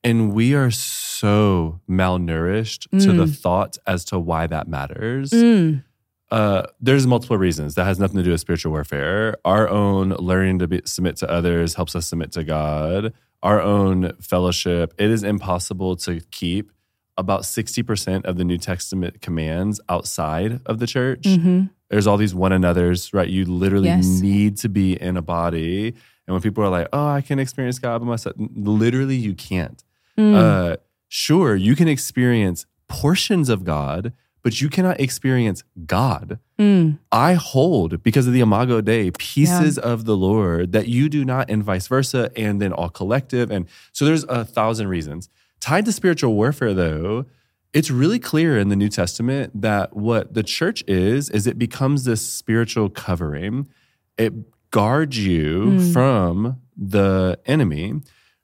[0.04, 3.36] And we are so malnourished to the Mm.
[3.36, 5.30] thought as to why that matters.
[5.30, 5.84] Mm.
[6.32, 7.74] Uh, there's multiple reasons.
[7.74, 9.36] That has nothing to do with spiritual warfare.
[9.44, 13.12] Our own learning to be, submit to others helps us submit to God.
[13.42, 14.94] Our own fellowship.
[14.98, 16.72] It is impossible to keep
[17.18, 21.22] about 60% of the New Testament commands outside of the church.
[21.24, 21.68] Mhm.
[21.90, 23.28] There's all these one another's, right?
[23.28, 24.06] You literally Yes.
[24.22, 25.88] need to be in a body.
[26.26, 29.84] And when people are like, oh, I can experience God by myself, literally, you can't.
[30.16, 30.34] Mm.
[30.34, 30.76] Uh,
[31.08, 36.38] sure, you can experience portions of God, but you cannot experience God.
[36.58, 36.98] Mm.
[37.10, 41.50] I hold because of the Imago Dei pieces of the Lord that you do not,
[41.50, 43.50] and vice versa, and then all collective.
[43.50, 45.28] And so there's a thousand reasons.
[45.60, 47.26] Tied to spiritual warfare, though,
[47.72, 52.04] it's really clear in the New Testament that what the church is, is it becomes
[52.04, 53.68] this spiritual covering.
[54.18, 54.34] It
[54.70, 57.94] guards you from the enemy.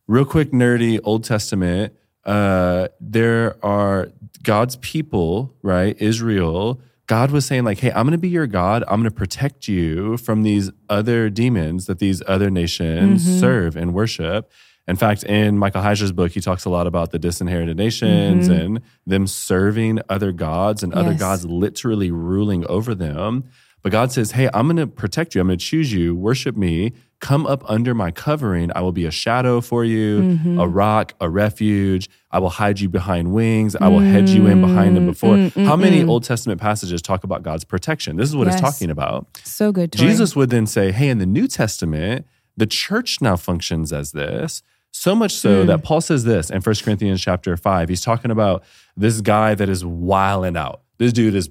[0.07, 1.95] Real quick, nerdy Old Testament.
[2.29, 4.11] Uh, there are
[4.43, 5.97] God's people, right?
[5.99, 6.81] Israel.
[7.07, 8.85] God was saying, like, hey, I'm going to be your God.
[8.87, 13.95] I'm going to protect you from these other demons that these other nations serve and
[13.95, 14.53] worship.
[14.87, 18.81] In fact, in Michael Heiser's book, he talks a lot about the disinherited nations and
[19.07, 23.45] them serving other gods and other gods literally ruling over them.
[23.83, 25.41] But God says, Hey, I'm going to protect you.
[25.41, 26.15] I'm going to choose you.
[26.15, 26.93] Worship me.
[27.21, 28.71] Come up under my covering.
[28.77, 30.61] I will be a shadow for you, mm-hmm.
[30.61, 32.09] a rock, a refuge.
[32.31, 33.75] I will hide you behind wings.
[33.75, 35.35] I will hedge you in behind them mm, before.
[35.35, 38.17] Mm, mm, How many Old Testament passages talk about God's protection?
[38.17, 39.27] This is what it's talking about.
[39.43, 39.91] So good.
[39.91, 40.09] Tory.
[40.09, 42.25] Jesus would then say, Hey, in the New Testament,
[42.57, 44.63] the church now functions as this.
[44.91, 47.89] So much so that Paul says this in 1 Corinthians chapter 5.
[47.89, 48.65] He's talking about
[48.97, 50.83] this guy that is wilding out.
[50.99, 51.51] This dude is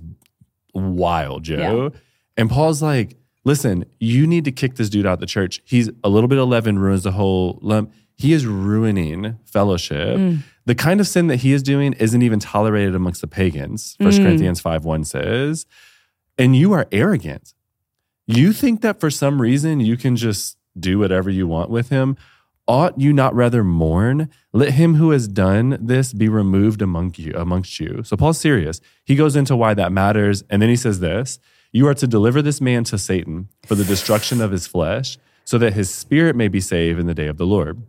[0.74, 1.92] wild, Joe.
[2.38, 5.62] And Paul's like, listen, you need to kick this dude out of the church.
[5.66, 7.92] He's a little bit of leaven ruins the whole lump.
[8.16, 10.18] He is ruining fellowship.
[10.18, 10.44] Mm.
[10.66, 13.96] The kind of sin that he is doing isn't even tolerated amongst the pagans.
[14.00, 14.18] 1 mm.
[14.18, 15.66] Corinthians 5 1 says,
[16.38, 17.54] and you are arrogant.
[18.28, 22.18] You think that for some reason you can just do whatever you want with him?
[22.68, 24.30] Ought you not rather mourn?
[24.52, 28.04] Let him who has done this be removed among you amongst you.
[28.04, 28.82] So Paul's serious.
[29.06, 31.40] He goes into why that matters, and then he says this:
[31.72, 35.58] You are to deliver this man to Satan for the destruction of his flesh, so
[35.58, 37.82] that his spirit may be saved in the day of the Lord.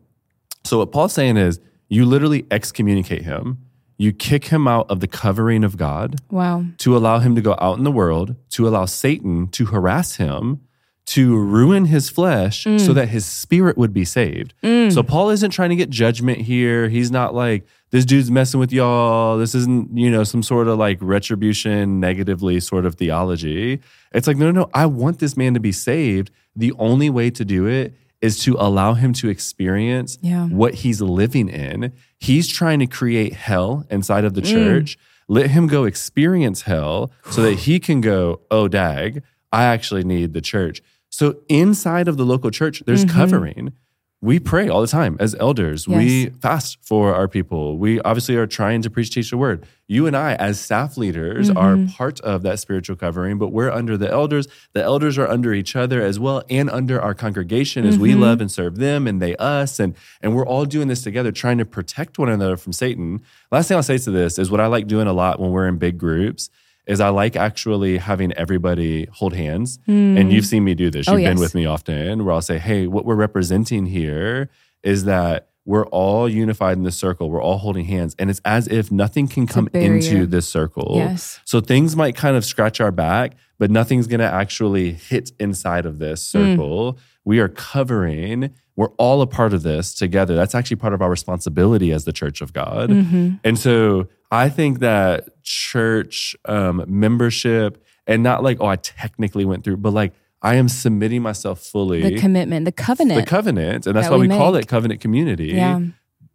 [0.64, 3.59] So what Paul's saying is, you literally excommunicate him.
[3.97, 6.64] You kick him out of the covering of God wow.
[6.79, 10.61] to allow him to go out in the world, to allow Satan to harass him,
[11.07, 12.79] to ruin his flesh Mm.
[12.79, 14.53] so that his spirit would be saved.
[14.62, 16.88] So Paul isn't trying to get judgment here.
[16.91, 19.38] He's not like this dude's messing with y'all.
[19.38, 23.81] This isn't, you know, some sort of like retribution negatively sort of theology.
[24.12, 26.31] It's like no no no, I want this man to be saved.
[26.57, 30.46] The only way to do it is to allow him to experience Yeah.
[30.48, 31.92] what he's living in.
[32.18, 34.51] He's trying to create hell inside of the Mm.
[34.53, 34.98] church.
[35.29, 39.22] Let him go experience hell so that he can go, oh, dag,
[39.53, 40.83] I actually need the church.
[41.11, 43.16] So inside of the local church, there's Mm-hmm.
[43.16, 43.72] covering.
[44.20, 45.87] We pray all the time as elders.
[45.87, 47.78] We fast for our people.
[47.78, 49.64] We obviously are trying to preach, teach the word.
[49.87, 51.92] You and I, as staff leaders, are Mm-hmm.
[51.92, 54.48] part of that spiritual covering, but we're under the elders.
[54.72, 58.20] The elders are under each other as well and under our congregation as we Mm-hmm.
[58.20, 59.78] love and serve them and they us.
[59.78, 63.22] And, and we're all doing this together, trying to protect one another from Satan.
[63.52, 65.68] Last thing I'll say to this is what I like doing a lot when we're
[65.68, 66.50] in big groups
[66.88, 69.79] is I like actually having everybody hold hands.
[69.87, 71.07] And you've seen me do this.
[71.09, 71.40] Oh, You've been yes.
[71.40, 74.48] with me often where I'll say, hey, what we're representing here
[74.83, 77.29] is that we're all unified in this circle.
[77.31, 78.16] We're all holding hands.
[78.18, 80.94] And it's as if nothing can come into this circle.
[80.96, 81.40] Yes.
[81.44, 85.85] So things might kind of scratch our back, but nothing's going to actually hit inside
[85.85, 86.55] of this Mm.
[86.57, 86.98] circle.
[87.27, 90.35] We are covering, we're all a part of this together.
[90.35, 92.88] That's actually part of our responsibility as the church of God.
[92.88, 93.35] Mm-hmm.
[93.44, 99.64] And so I think that church um, membership, and not like, oh, I technically went
[99.64, 103.21] through, but like, I am submitting myself fully The commitment, the covenant.
[103.21, 105.47] the covenant, and that's that why we we call it covenant community.
[105.49, 105.81] Yeah.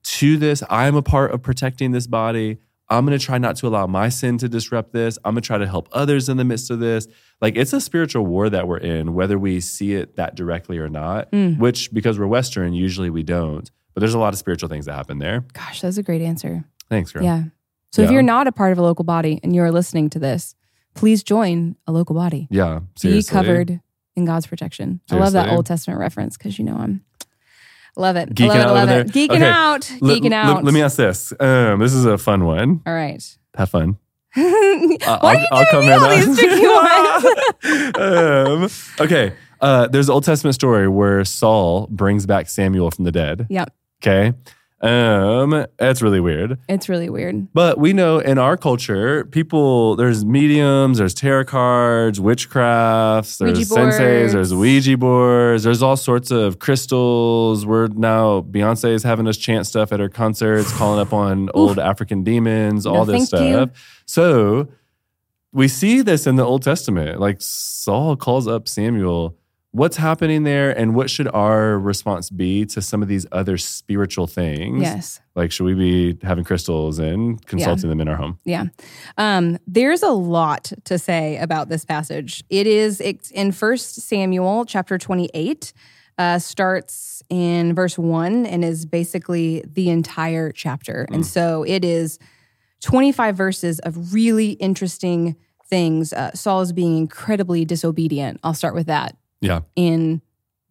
[0.04, 2.58] To this, I am a part of protecting this body.
[2.90, 5.18] I'm going to try not to allow my sin to disrupt this.
[5.24, 7.08] I'm going to try to help others in the midst of this.
[7.40, 10.90] Like it's a spiritual war that we're in, whether we see it that directly or
[10.90, 11.58] not, Mm.
[11.60, 13.72] which because we're Western, usually we don't.
[13.94, 15.46] But there's a lot of spiritual things that happen there.
[15.54, 16.66] Gosh, that's a great answer.
[16.90, 17.24] Thanks, girl.
[17.24, 17.44] Yeah.
[17.94, 20.56] So if you're not a part of a local body and you're listening to this,
[20.96, 22.48] please join a local body.
[22.50, 22.80] Yeah.
[22.98, 23.30] Seriously.
[23.30, 23.80] Be covered
[24.16, 25.00] in God's protection.
[25.12, 27.04] I love that Old Testament reference because you know I'm
[27.96, 28.34] love it.
[28.34, 28.66] Geeking I love it.
[28.66, 29.14] out love it.
[29.14, 29.28] there?
[29.28, 29.46] Geeking Okay.
[29.46, 29.92] out.
[30.02, 30.64] Let- Geeking out.
[30.64, 31.34] Let, me ask this.
[31.40, 32.82] Um, this is a fun one.
[32.88, 33.24] All right.
[33.56, 33.98] Have fun.
[34.34, 34.42] Why
[35.52, 36.68] are you giving me all these tricky
[38.68, 39.00] ones?
[39.00, 39.36] um, okay.
[39.62, 43.46] Uh, there's an Old Testament story where Saul brings back Samuel from the dead.
[43.50, 43.72] Yep.
[44.02, 44.34] Okay.
[44.84, 46.60] Um, that's really weird.
[46.68, 47.54] It's really weird.
[47.54, 53.74] But we know in our culture, people, there's mediums, there's tarot cards, witchcrafts, there's Ouija
[53.74, 57.66] senseis, there's Ouija boards, there's all sorts of crystals.
[57.66, 61.80] We're now, Beyonce is having us chant stuff at her concerts, calling up on old
[61.80, 63.54] African demons, all No, this thank you.
[63.54, 63.70] stuff.
[64.06, 64.68] So
[65.54, 67.20] we see this in the Old Testament.
[67.22, 69.38] Like Saul calls up Samuel.
[69.76, 74.28] What's happening there, and what should our response be to some of these other spiritual
[74.28, 74.84] things?
[74.84, 75.20] Yes.
[75.34, 78.38] Like, should we be having crystals and consulting them in our home?
[78.46, 78.66] Yeah.
[79.18, 82.44] Um, there's a lot to say about this passage.
[82.52, 85.74] It is it's in First Samuel chapter 28,
[86.20, 91.08] uh, starts in verse 1 and is basically the entire chapter.
[91.12, 92.20] And so it is
[92.82, 96.14] 25 verses of really interesting things.
[96.14, 98.40] Uh, Saul is being incredibly disobedient.
[98.44, 99.62] I'll start with that Yeah.
[99.76, 100.22] in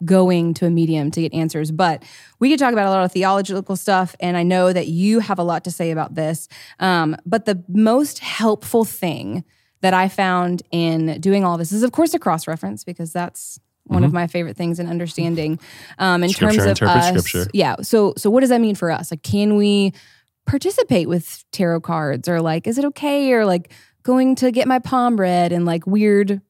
[0.03, 1.71] going to a medium to get answers.
[1.71, 2.03] But
[2.39, 5.39] we could talk about a lot of theological stuff, and I know that you have
[5.39, 6.49] a lot to say about this.
[6.79, 9.45] Um, but the most helpful thing
[9.79, 13.59] that I found in doing all this is, of course, a cross reference because that's
[13.85, 15.59] one of my favorite things in understanding.
[15.99, 16.35] Um, in Mm-hmm.
[16.35, 17.49] Scripture, terms of us, scripture.
[17.53, 17.75] yeah.
[17.81, 19.11] So, so what does that mean for us?
[19.11, 19.91] Like, can we
[20.45, 23.71] participate with tarot cards, or like, is it okay, or like
[24.03, 26.41] going to get my palm read and like weird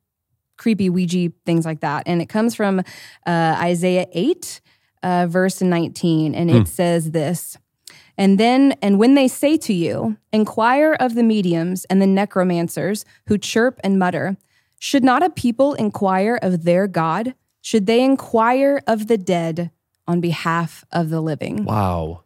[0.63, 2.04] creepy Ouija things like that.
[2.06, 4.62] And it comes from uh, Isaiah 8,
[5.04, 6.34] uh, verse 19.
[6.34, 7.58] And it says this
[8.17, 13.04] And then, and when they say to you, inquire of the mediums and the necromancers
[13.28, 14.38] who chirp and mutter,
[14.80, 17.36] should not a people inquire of their God?
[17.62, 19.69] Should they inquire of the dead
[20.08, 21.65] on behalf of the living?
[21.65, 22.23] Wow.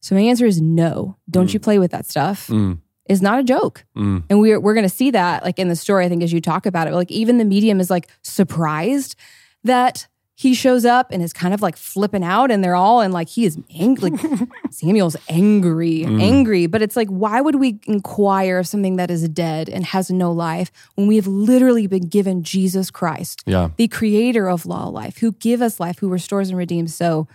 [0.00, 1.16] So my answer is no.
[1.28, 2.46] Don't you play with that stuff.
[2.48, 2.78] Mm,
[3.10, 3.84] It's not a joke.
[3.96, 4.22] mm.
[4.30, 6.64] And we're we're gonna see that like in the story, I think, as you talk
[6.66, 6.94] about it.
[6.94, 9.16] Like even the medium is like surprised
[9.64, 13.12] that he shows up and is kind of like flipping out, and they're all and
[13.12, 14.10] like he is angry.
[14.10, 14.20] Like
[14.70, 16.66] Samuel's angry, angry.
[16.66, 20.32] But it's like, why would we inquire of something that is dead and has no
[20.32, 23.68] life when we have literally been given Jesus Christ, Yeah.
[23.76, 26.94] the creator of law life, who give us life, who restores and redeems?
[26.94, 27.28] So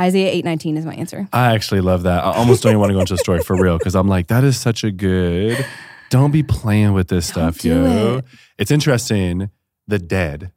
[0.00, 1.28] Isaiah eight nineteen is my answer.
[1.32, 2.22] I actually love that.
[2.24, 4.26] I almost don't even want to go into the story for real because I'm like,
[4.28, 5.64] that is such a good.
[6.10, 8.16] Don't be playing with this stuff, do yo.
[8.18, 8.24] it.
[8.58, 9.50] It's interesting.
[9.88, 10.52] The dead,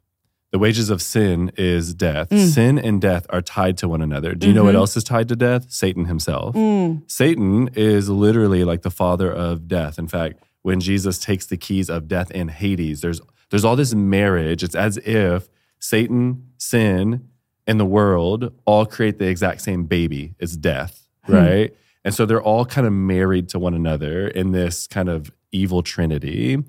[0.52, 2.28] the wages of sin is death.
[2.30, 2.48] Mm.
[2.48, 4.34] Sin and death are tied to one another.
[4.34, 4.76] Do you know what Mm-hmm.
[4.78, 5.70] else is tied to death?
[5.70, 6.54] Satan himself.
[6.54, 7.08] Mm.
[7.10, 9.98] Satan is literally like the father of death.
[9.98, 13.94] In fact, when Jesus takes the keys of death and Hades, there's there's all this
[13.94, 14.62] marriage.
[14.62, 15.48] It's as if
[15.78, 17.29] Satan, sin,
[17.70, 20.34] and the world all create the exact same baby.
[20.40, 21.34] It's death, hmm.
[21.34, 21.76] right?
[22.04, 25.80] And so they're all kind of married to one another in this kind of evil
[25.84, 26.64] trinity.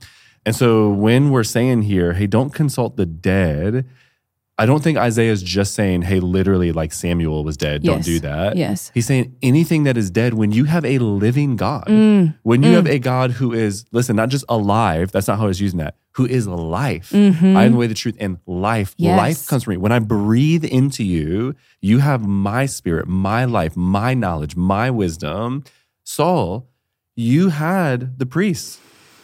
[0.46, 3.88] And so when we're saying here, hey, don't consult the dead,
[4.62, 8.20] I don't think Isaiah is just saying, hey, literally, like Samuel was dead, don't do
[8.20, 8.56] that.
[8.56, 8.92] Yes.
[8.94, 12.36] He's saying anything that is dead when you have a living God, Mm.
[12.44, 15.60] when you have a God who is, listen, not just alive, that's not how he's
[15.60, 17.10] using that, who is life.
[17.10, 17.56] Mhm.
[17.56, 18.94] I am the way, the truth, and life.
[18.98, 19.18] Yes.
[19.18, 19.78] Life comes from me.
[19.78, 25.64] When I breathe into you, you have my spirit, my life, my knowledge, my wisdom.
[26.04, 26.68] Saul,
[27.16, 28.78] you had the priests.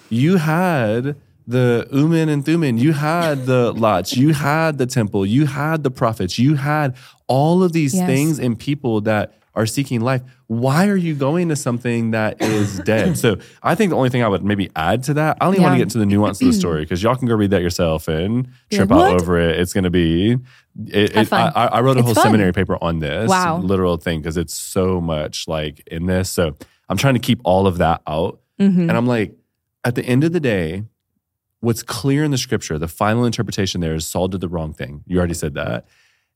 [0.09, 1.15] You had
[1.47, 2.77] the Urim and Thummim.
[2.77, 4.15] You had the lots.
[4.17, 5.25] You had the temple.
[5.25, 6.37] You had the prophets.
[6.37, 6.95] You had
[7.27, 8.05] all of these Yes.
[8.07, 10.21] things and people that are seeking life.
[10.45, 13.17] Why are you going to something that is dead?
[13.17, 15.63] so I think the only thing I would maybe add to that, I don't even
[15.63, 17.61] want to get into the nuance of the story because y'all can go read that
[17.63, 19.59] yourself and trip like, out over it.
[19.59, 20.33] It's going to be.
[20.85, 21.33] It, it.
[21.33, 22.23] I, I wrote a It's whole fun.
[22.25, 23.57] seminary paper on this Wow.
[23.59, 26.29] literal thing because it's so much like in this.
[26.29, 26.55] So
[26.87, 28.39] I'm trying to keep all of that out.
[28.59, 28.81] Mhm.
[28.81, 29.33] And I'm like,
[29.83, 30.83] at the end of the day,
[31.67, 35.03] what's clear in the scripture, the final interpretation there is Saul did the wrong thing.
[35.05, 35.85] You already said that.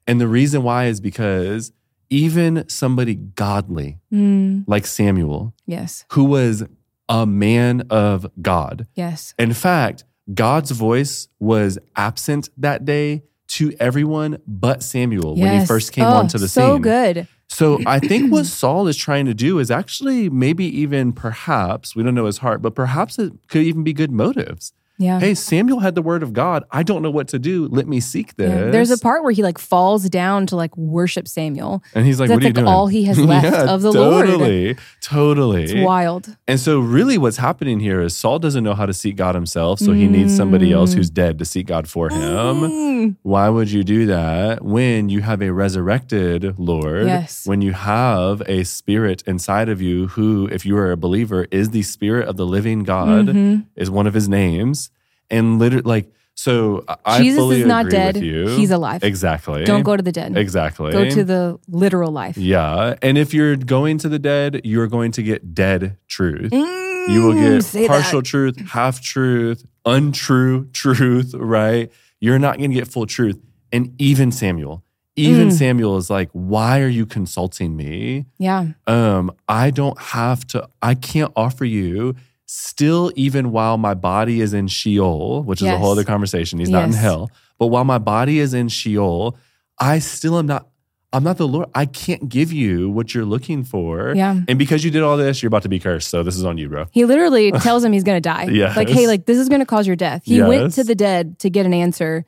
[0.06, 1.72] And the reason why is because
[2.10, 4.65] even somebody godly Mm.
[4.67, 6.04] like Samuel, Yes.
[6.12, 6.63] who was
[7.08, 9.34] a man of God, Yes.
[9.39, 13.24] in fact, God's voice was absent that day
[13.58, 16.78] to everyone but Samuel when he first came Oh, onto the so scene.
[16.78, 17.28] So good.
[17.50, 22.04] So I think what Saul is trying to do is actually maybe even perhaps, we
[22.04, 24.74] don't know his heart, but perhaps it could even be good motives.
[24.97, 25.19] Yeah.
[25.19, 26.63] Hey, Samuel had the word of God.
[26.69, 27.67] I don't know what to do.
[27.71, 28.51] Let me seek this.
[28.51, 28.69] Yeah.
[28.69, 31.82] There's a part where he like falls down to like worship Samuel.
[31.95, 32.67] and he's like, what are you like doing?
[32.67, 34.27] all he has left Yeah, of the Lord.
[34.27, 34.77] Totally.
[35.01, 35.63] Totally.
[35.63, 36.36] It's wild.
[36.47, 39.80] And so, really, what's happening here is Saul doesn't know how to seek God himself,
[39.80, 40.97] so he needs somebody else Mm.
[40.97, 42.19] who's dead to seek God for him.
[42.21, 43.15] Mm.
[43.23, 47.08] Why would you do that when you have a resurrected Lord?
[47.08, 47.47] Yes.
[47.47, 51.71] When you have a spirit inside of you who, if you are a believer, is
[51.71, 53.65] the spirit of the living God, Mhm.
[53.75, 54.90] is one of his names.
[55.32, 58.15] And literally, like, so I- Jesus fully is not agree dead.
[58.15, 58.48] with you.
[58.50, 59.04] He's alive.
[59.04, 59.63] Exactly.
[59.63, 60.38] Don't go to the dead.
[60.38, 60.91] Exactly.
[60.91, 62.38] Go to the literal life.
[62.38, 62.96] Yeah.
[63.02, 66.52] And if you're going to the dead, you're going to get dead truth.
[66.54, 68.26] You will Mm, get partial that.
[68.28, 71.91] truth, half truth, untrue truth, right?
[72.20, 73.39] You're not going to get full truth.
[73.72, 74.84] And even Samuel,
[75.15, 75.54] even Mm.
[75.54, 78.26] Samuel is like, why are you consulting me?
[78.38, 78.67] Yeah.
[78.88, 82.15] Um, I don't have to, I can't offer you
[82.54, 86.60] still, even while my body is in Sheol, which is a whole other conversation.
[86.60, 87.32] He's not in hell.
[87.58, 89.38] But while my body is in Sheol,
[89.80, 90.68] I still am not,
[91.14, 91.70] I'm not the Lord.
[91.74, 94.14] I can't give you what you're looking for.
[94.14, 94.42] Yeah.
[94.50, 96.10] And because you did all this, you're about to be cursed.
[96.10, 96.88] So this is on you, bro.
[96.92, 98.50] He literally tells him he's going to die.
[98.52, 98.76] Yes.
[98.76, 100.24] Like, hey, like this is going to cause your death.
[100.26, 102.26] He went to the dead to get an answer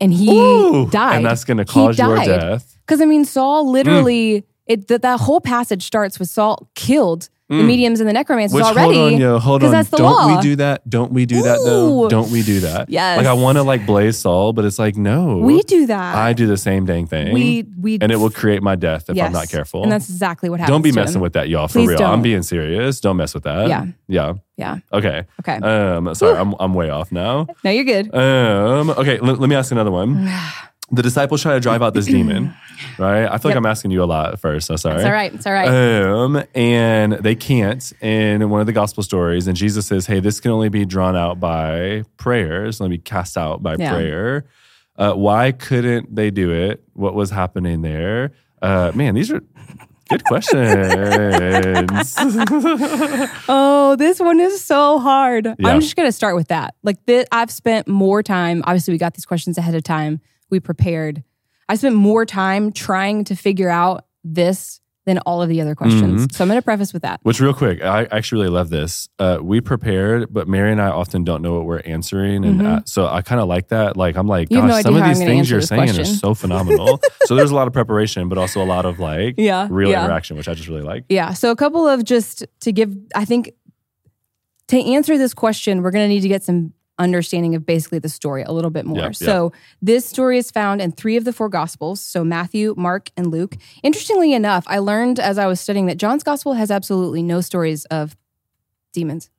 [0.00, 1.16] and he Ooh, died.
[1.16, 2.26] And that's going to He cause your died.
[2.26, 2.78] death.
[2.86, 3.72] Because I mean, Saul mm.
[3.72, 8.54] literally, it that, that whole passage starts with Saul killed the mediums and the necromancers
[8.54, 8.94] Which already.
[8.94, 9.70] hold on, yo, hold on.
[9.70, 10.36] that's the Don't law.
[10.36, 10.88] we do that?
[10.88, 12.04] Don't we do that though?
[12.04, 12.08] Ooh.
[12.10, 12.90] Don't we do that?
[12.90, 13.16] Yes.
[13.16, 15.38] Like I want to like blaze Saul, but it's like no.
[15.38, 16.14] We do that.
[16.14, 17.32] I do the same dang thing.
[17.32, 19.26] we we and it will create my death if yes.
[19.26, 19.82] I'm not careful.
[19.82, 20.74] And that's exactly what happens.
[20.74, 21.22] don't be to messing him.
[21.22, 21.68] with that, y'all.
[21.68, 21.98] For Please real.
[21.98, 22.10] don't.
[22.10, 23.00] I'm being serious.
[23.00, 23.68] Don't mess with that.
[23.68, 23.86] Yeah.
[24.08, 24.34] Yeah.
[24.56, 24.78] Yeah.
[24.92, 25.24] Okay.
[25.40, 25.56] Okay.
[25.56, 26.14] Um.
[26.14, 27.46] Sorry, I'm I'm way off now.
[27.64, 28.14] no, you're good.
[28.14, 28.90] Um.
[28.90, 29.18] Okay.
[29.18, 30.28] l- let me ask another one.
[30.90, 32.54] The disciples try to drive out this demon,
[32.98, 33.26] right?
[33.26, 34.66] I feel like I'm asking you a lot at first.
[34.68, 34.96] So sorry.
[34.96, 35.34] It's all right.
[35.34, 35.68] It's all right.
[35.68, 39.46] Um, and they can't in one of the gospel stories.
[39.46, 42.38] And Jesus says, Hey, this can only be drawn out by prayer.
[42.48, 43.92] prayers, let me cast out by Yeah.
[43.92, 44.44] prayer.
[44.96, 46.82] Uh, why couldn't they do it?
[46.94, 48.32] What was happening there?
[48.62, 49.40] Uh, man, these are
[50.08, 52.16] good questions.
[53.48, 55.46] Oh, this one is so hard.
[55.46, 55.68] Yeah.
[55.68, 56.74] I'm just going to start with that.
[56.82, 56.96] Like,
[57.32, 60.20] I've spent more time, obviously, we got these questions ahead of time.
[60.50, 61.22] We prepared.
[61.68, 66.20] I spent more time trying to figure out this than all of the other questions.
[66.22, 66.34] Mm-hmm.
[66.34, 67.20] So I'm going to preface with that.
[67.22, 69.08] Which, real quick, I actually really love this.
[69.18, 72.80] Uh, we prepared, but Mary and I often don't know what we're answering, and uh,
[72.84, 73.96] so I kind of like that.
[73.96, 74.66] Like, I'm like, Mm-hmm.
[74.68, 77.00] Gosh, no some of these things you're saying are so phenomenal.
[77.24, 80.04] so there's a lot of preparation, but also a lot of like Yeah, real yeah.
[80.04, 81.04] interaction, which I just really like.
[81.08, 81.32] Yeah.
[81.32, 83.52] So a couple of just to give, I think
[84.68, 88.08] to answer this question, we're going to need to get some understanding of basically the
[88.08, 88.98] story a little bit more.
[88.98, 89.12] Yeah, yeah.
[89.12, 92.00] So this story is found in three of the four gospels.
[92.00, 93.56] So Matthew, Mark, and Luke.
[93.82, 97.84] Interestingly enough, I learned as I was studying that John's gospel has absolutely no stories
[97.86, 98.16] of
[98.92, 99.30] demons.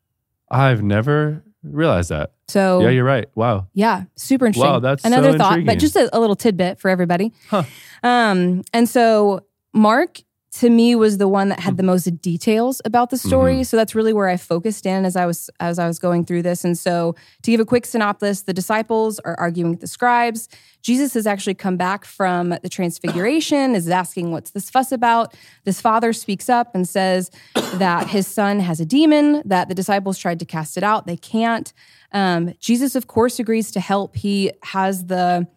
[0.49, 2.32] I've never realized that.
[2.47, 3.28] So Yeah, you're right.
[3.36, 3.68] Wow.
[3.74, 4.72] Yeah, super interesting.
[4.72, 7.34] Wow, that's another so thought, but just a, a little tidbit for everybody.
[7.49, 7.64] Huh.
[8.01, 10.20] Um, and so Mark
[10.51, 13.63] to me was the one that had the most details about the story.
[13.63, 16.41] So that's really where I focused in as I was as I was going through
[16.41, 16.65] this.
[16.65, 20.49] And so to give a quick synopsis, the disciples are arguing with the scribes.
[20.81, 25.35] Jesus has actually come back from the transfiguration, is asking what's this fuss about.
[25.65, 27.29] This father speaks up and says
[27.73, 31.05] that his son has a demon, that the disciples tried to cast it out.
[31.05, 31.71] They can't.
[32.11, 34.15] Um, Jesus, of course, agrees to help.
[34.15, 35.47] He has the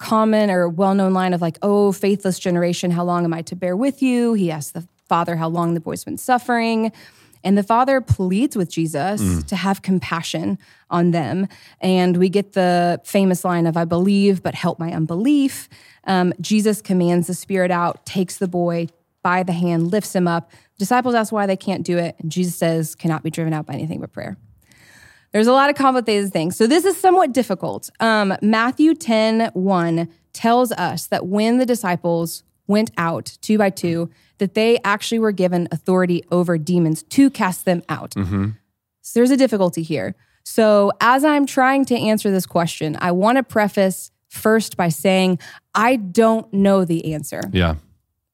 [0.00, 3.54] common or well known line of like, oh, faithless generation, how long am I to
[3.54, 4.34] bear with you?
[4.34, 6.90] He asks the father how long the boy's been suffering.
[7.42, 9.46] And the father pleads with Jesus mm.
[9.46, 10.58] to have compassion
[10.90, 11.48] on them.
[11.80, 15.68] And we get the famous line of, I believe, but help my unbelief.
[16.04, 18.88] Um, Jesus commands the spirit out, takes the boy
[19.22, 20.50] by the hand, lifts him up.
[20.78, 22.16] Disciples ask why they can't do it.
[22.18, 24.36] And Jesus says, cannot be driven out by anything but prayer.
[25.32, 26.56] There's a lot of complicated things.
[26.56, 27.90] So this is somewhat difficult.
[28.00, 34.10] Um, Matthew 10 1 tells us that when the disciples went out two by two,
[34.38, 38.12] that they actually were given authority over demons to cast them out.
[38.12, 38.50] Mm-hmm.
[39.02, 40.14] So there's a difficulty here.
[40.44, 45.38] So as I'm trying to answer this question, I want to preface first by saying
[45.74, 47.42] I don't know the answer.
[47.52, 47.74] Yeah.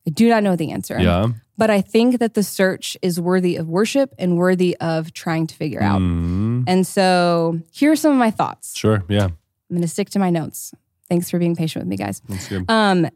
[0.07, 0.99] I do not know the answer.
[1.01, 1.29] Yeah.
[1.59, 5.55] But I think that the search is worthy of worship and worthy of trying to
[5.55, 6.01] figure out.
[6.01, 6.46] Mm.
[6.67, 8.77] And so here are some of my thoughts.
[8.77, 9.05] Sure.
[9.09, 9.25] Yeah.
[9.25, 9.33] I'm
[9.71, 10.75] going to stick to my notes.
[11.09, 12.23] Thanks for being patient with me, guys.
[12.29, 12.69] That's good.
[12.71, 13.09] Um,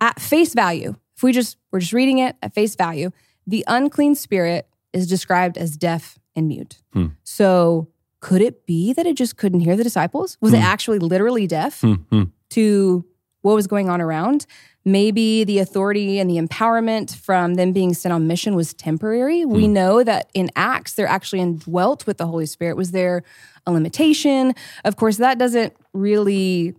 [0.00, 3.10] at face value, if we just we're just reading it at face value,
[3.46, 6.82] the unclean spirit is described as deaf and mute.
[6.92, 7.06] Hmm.
[7.22, 7.88] So
[8.20, 10.38] could it be that it just couldn't hear the disciples?
[10.40, 10.56] Was hmm.
[10.56, 11.94] it actually literally deaf hmm.
[11.94, 12.22] hmm.
[12.50, 13.04] to
[13.44, 14.46] what was going on around?
[14.86, 19.44] Maybe the authority and the empowerment from them being sent on mission was temporary.
[19.44, 19.72] We hmm.
[19.74, 22.76] know that in Acts, they're actually indwelt with the Holy Spirit.
[22.76, 23.22] Was there
[23.66, 24.54] a limitation?
[24.82, 26.74] Of course, that doesn't really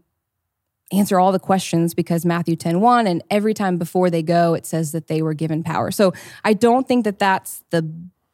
[0.91, 4.65] answer all the questions because Matthew 10 1, and every time before they go, it
[4.65, 5.91] says that they were given power.
[5.91, 6.13] So
[6.43, 7.83] I don't think that that's the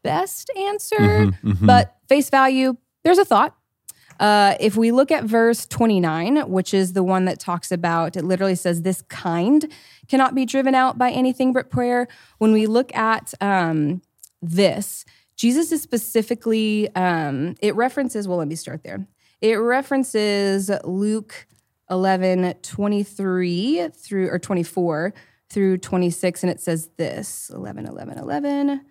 [0.04, 1.66] best answer, mm-hmm, mm-hmm.
[1.66, 3.56] but face value, there's a thought.
[4.22, 8.24] Uh, if we look at verse 29, which is the one that talks about, it
[8.24, 9.66] literally says, This kind
[10.08, 12.08] cannot be driven out by anything but prayer.
[12.38, 14.04] When we look at um,
[14.40, 15.06] this,
[15.36, 19.08] Jesus is specifically, um, it references, well, let me start there.
[19.42, 21.48] It references Luke
[21.90, 25.16] 11, 23 through, or 24
[25.50, 28.82] through 26, and it says this 11, 11, 11.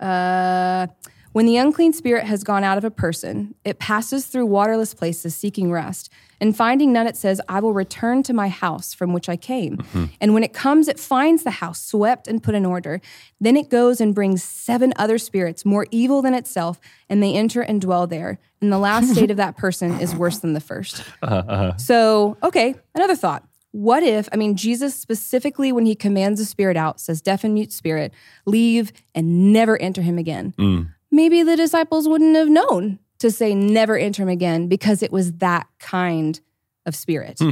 [0.00, 0.88] Uh,
[1.32, 5.34] when the unclean spirit has gone out of a person, it passes through waterless places
[5.34, 6.10] seeking rest.
[6.40, 9.78] And finding none, it says, I will return to my house from which I came.
[9.78, 10.04] Mm-hmm.
[10.20, 13.00] And when it comes, it finds the house swept and put in order.
[13.40, 17.60] Then it goes and brings seven other spirits, more evil than itself, and they enter
[17.60, 18.38] and dwell there.
[18.60, 21.76] And the last state of that person is worse than the 1st uh-huh, uh-huh.
[21.76, 23.44] So, okay, another thought.
[23.72, 27.52] What if, I mean, Jesus specifically, when he commands a spirit out, says, deaf and
[27.52, 28.12] mute spirit,
[28.46, 30.54] leave and never enter him again.
[30.56, 35.12] Mm maybe the disciples wouldn't have known to say never enter him again because it
[35.12, 36.40] was that kind
[36.86, 37.38] of spirit.
[37.38, 37.50] Hmm.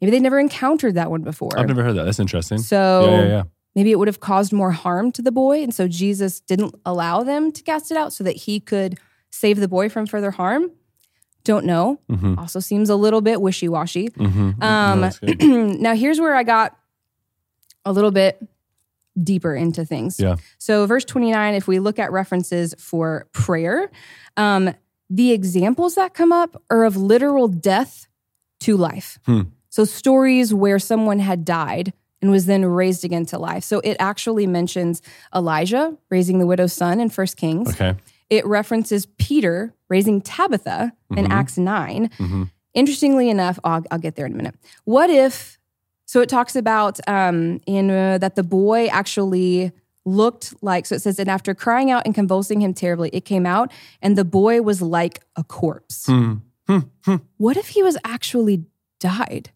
[0.00, 1.50] Maybe they never encountered that one before.
[1.56, 2.04] I've never heard that.
[2.04, 2.58] That's interesting.
[2.58, 3.42] So yeah, yeah, yeah.
[3.74, 5.62] maybe it would have caused more harm to the boy.
[5.62, 8.98] And so Jesus didn't allow them to cast it out so that he could
[9.30, 10.70] save the boy from further harm.
[11.44, 12.00] Don't know.
[12.10, 12.38] Mm-hmm.
[12.38, 14.08] Also seems a little bit wishy washy.
[14.10, 14.62] Mm-hmm.
[14.62, 16.76] Um, no, now, here's where I got
[17.84, 18.38] a little bit
[19.22, 20.18] deeper into things.
[20.18, 20.36] Yeah.
[20.58, 23.90] So, verse 29, if we look at references for prayer,
[24.36, 24.74] um,
[25.10, 28.08] the examples that come up are of literal death
[28.60, 29.18] to life.
[29.26, 29.42] Hmm.
[29.70, 33.64] So, stories where someone had died and was then raised again to life.
[33.64, 35.02] So, it actually mentions
[35.34, 37.70] Elijah raising the widow's son in First Kings.
[37.70, 37.96] Okay.
[38.30, 41.32] It references Peter raising Tabitha in mm-hmm.
[41.32, 42.08] Acts 9.
[42.08, 42.42] Mm-hmm.
[42.74, 44.54] Interestingly enough, I'll, I'll get there in a minute.
[44.84, 45.57] What if
[46.08, 49.70] so it talks about um, in uh, that the boy actually
[50.04, 53.44] looked like so it says and after crying out and convulsing him terribly it came
[53.44, 56.34] out and the boy was like a corpse hmm.
[56.66, 56.78] Hmm.
[57.04, 57.16] Hmm.
[57.36, 58.64] what if he was actually
[59.00, 59.50] died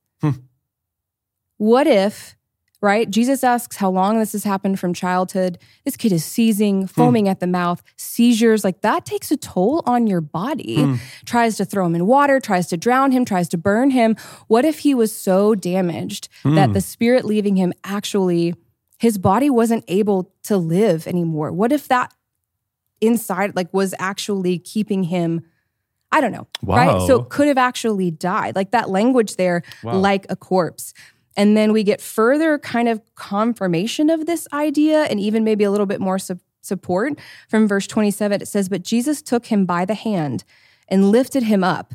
[1.62, 2.36] what if
[2.82, 3.08] right?
[3.08, 5.56] Jesus asks how long this has happened from childhood.
[5.84, 7.30] This kid is seizing, foaming mm.
[7.30, 8.64] at the mouth, seizures.
[8.64, 10.78] Like that takes a toll on your body.
[10.78, 10.98] Mm.
[11.24, 14.16] Tries to throw him in water, tries to drown him, tries to burn him.
[14.48, 16.56] What if he was so damaged mm.
[16.56, 18.54] that the spirit leaving him actually,
[18.98, 21.52] his body wasn't able to live anymore?
[21.52, 22.12] What if that
[23.00, 25.42] inside, like, was actually keeping him?
[26.10, 26.46] I don't know.
[26.62, 26.76] Wow.
[26.76, 27.06] Right.
[27.06, 28.54] So could have actually died.
[28.54, 29.96] Like that language there, wow.
[29.96, 30.92] like a corpse.
[31.36, 35.70] And then we get further kind of confirmation of this idea and even maybe a
[35.70, 37.18] little bit more su- support
[37.48, 38.42] from verse 27.
[38.42, 40.44] It says, But Jesus took him by the hand
[40.88, 41.94] and lifted him up.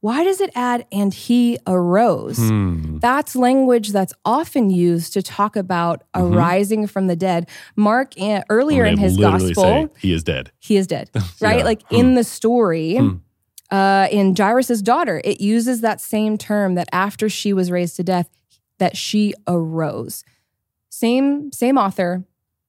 [0.00, 2.36] why does it add and he arose?
[2.36, 2.98] Hmm.
[2.98, 7.48] That's language that's often used to talk about arising from the dead.
[7.76, 10.50] Mark eh, earlier in his gospel, say, he is dead.
[10.58, 11.08] he is dead,
[11.40, 11.58] right?
[11.60, 11.64] Yeah.
[11.64, 12.98] Like in the story,
[13.70, 18.02] uh, in Jairus' daughter, it uses that same term that after she was raised to
[18.04, 18.28] death,
[18.78, 20.24] that she arose.
[20.90, 22.24] Same, same author,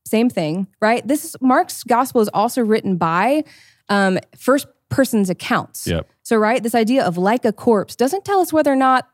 [0.05, 1.05] same thing, right?
[1.07, 3.43] This is, Mark's gospel is also written by
[3.89, 5.87] um, first person's accounts.
[5.87, 6.07] Yep.
[6.23, 9.07] So, right, this idea of like a corpse doesn't tell us whether or not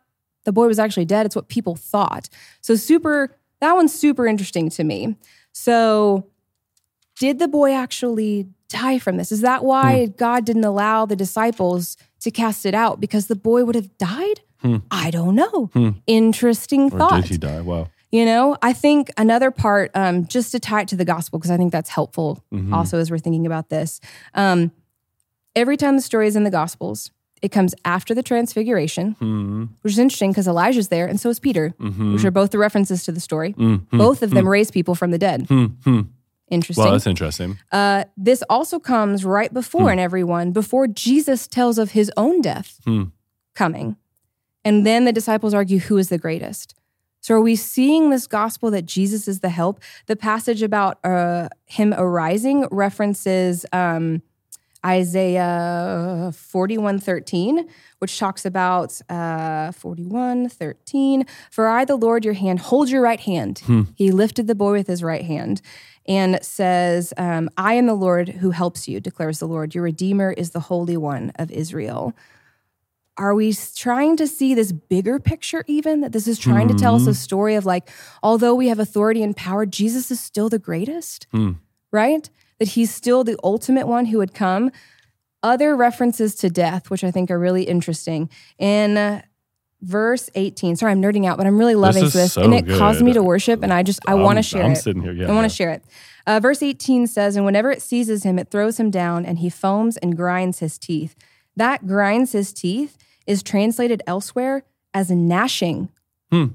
[0.43, 1.25] the boy was actually dead.
[1.25, 2.29] It's what people thought.
[2.61, 5.15] So, super, that one's super interesting to me.
[5.53, 6.27] So,
[7.19, 9.31] did the boy actually die from this?
[9.31, 12.99] Is that why God didn't allow the disciples to cast it out?
[12.99, 14.41] Because the boy would have died?
[14.91, 15.69] I don't know.
[16.07, 17.21] Interesting Or thought.
[17.21, 17.61] did he die?
[17.61, 17.89] Wow.
[18.11, 21.51] You know, I think another part, um, just to tie it to the gospel, because
[21.51, 22.73] I think that's helpful Mm-hmm.
[22.73, 24.01] also as we're thinking about this.
[24.33, 24.71] Um,
[25.55, 27.09] every time the story is in the gospels,
[27.41, 29.63] it comes after the transfiguration, Hmm.
[29.81, 32.13] which is interesting because Elijah's there and so is Peter, Mm-hmm.
[32.13, 33.53] which are both the references to the story.
[33.53, 35.47] Mm, Both of them raise people from the dead.
[36.49, 36.83] Interesting.
[36.83, 37.57] Well, that's interesting.
[37.71, 39.93] Uh, this also comes right before Hmm.
[39.93, 43.03] in everyone, before Jesus tells of his own death Hmm.
[43.55, 43.95] coming.
[44.63, 46.75] And then the disciples argue who is the greatest.
[47.21, 49.79] So are we seeing this gospel that Jesus is the help?
[50.07, 54.23] The passage about uh, him arising references um,
[54.83, 61.25] Isaiah 41 13, which talks about uh, 41 13.
[61.51, 63.61] For I, the Lord, your hand, hold your right hand.
[63.95, 65.61] He lifted the boy with his right hand
[66.07, 69.75] and says, um, I am the Lord who helps you, declares the Lord.
[69.75, 72.15] Your Redeemer is the Holy One of Israel.
[73.21, 76.95] Are we trying to see this bigger picture, even that this is trying to tell
[76.95, 77.87] us a story of like,
[78.23, 81.27] although we have authority and power, Jesus is still the greatest,
[81.91, 82.27] right?
[82.57, 84.71] That he's still the ultimate one who would come.
[85.43, 88.27] Other references to death, which I think are really interesting.
[88.57, 89.21] In uh,
[89.83, 92.33] verse 18, sorry, I'm nerding out, but I'm really loving is this.
[92.33, 94.71] so and it caused me to worship, and I just, I want to share I'm
[94.71, 94.77] it.
[94.77, 95.47] sitting here, yeah, I want yeah.
[95.47, 95.83] to share it.
[96.25, 99.51] Uh, verse 18 says, And whenever it seizes him, it throws him down, and he
[99.51, 101.15] foams and grinds his teeth.
[101.55, 102.97] That grinds his teeth
[103.27, 104.63] is translated elsewhere
[104.93, 105.89] as gnashing
[106.31, 106.45] Hmm.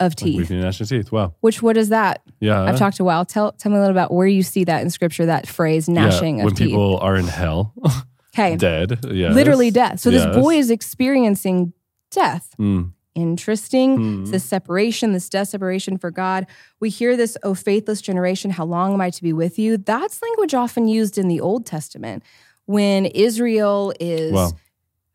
[0.00, 0.38] of teeth.
[0.38, 1.10] Weeping and gnashing teeth.
[1.12, 1.34] Wow.
[1.40, 2.22] Which, what is that?
[2.40, 2.62] Yeah.
[2.62, 3.24] I've talked a while.
[3.24, 6.38] Tell, tell me a little about where you see that in scripture, that phrase, gnashing
[6.38, 6.68] yeah, when teeth.
[6.68, 7.72] people are in hell,
[8.34, 8.56] okay.
[8.56, 8.98] dead.
[9.04, 9.30] Yeah.
[9.32, 10.00] Literally death.
[10.00, 10.24] So Yes.
[10.26, 11.72] this boy is experiencing
[12.10, 12.54] death.
[12.58, 12.92] Mm.
[13.14, 13.96] Interesting.
[13.96, 14.22] Hmm.
[14.22, 16.46] It's this separation, this death separation for God.
[16.80, 19.78] We hear this, oh, faithless generation, how long am I to be with you?
[19.78, 22.22] That's language often used in the Old Testament
[22.66, 24.52] when Israel is Wow.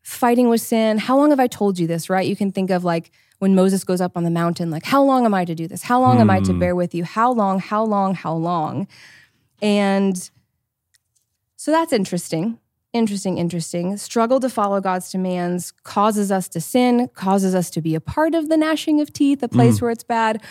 [0.02, 0.98] Fighting with sin.
[0.98, 2.26] How long have I told you this, right?
[2.26, 5.24] You can think of like when Moses goes up on the mountain, like, how long
[5.24, 5.82] am I to do this?
[5.82, 6.58] How long am I to Hmm.
[6.58, 7.04] bear with you?
[7.04, 8.86] How long, how long, how long?
[9.60, 10.30] And
[11.56, 12.58] so that's interesting.
[12.92, 13.96] Interesting, interesting.
[13.96, 18.34] Struggle to follow God's demands causes us to sin, causes us to be a part
[18.34, 20.42] of the gnashing of teeth, a place where it's bad.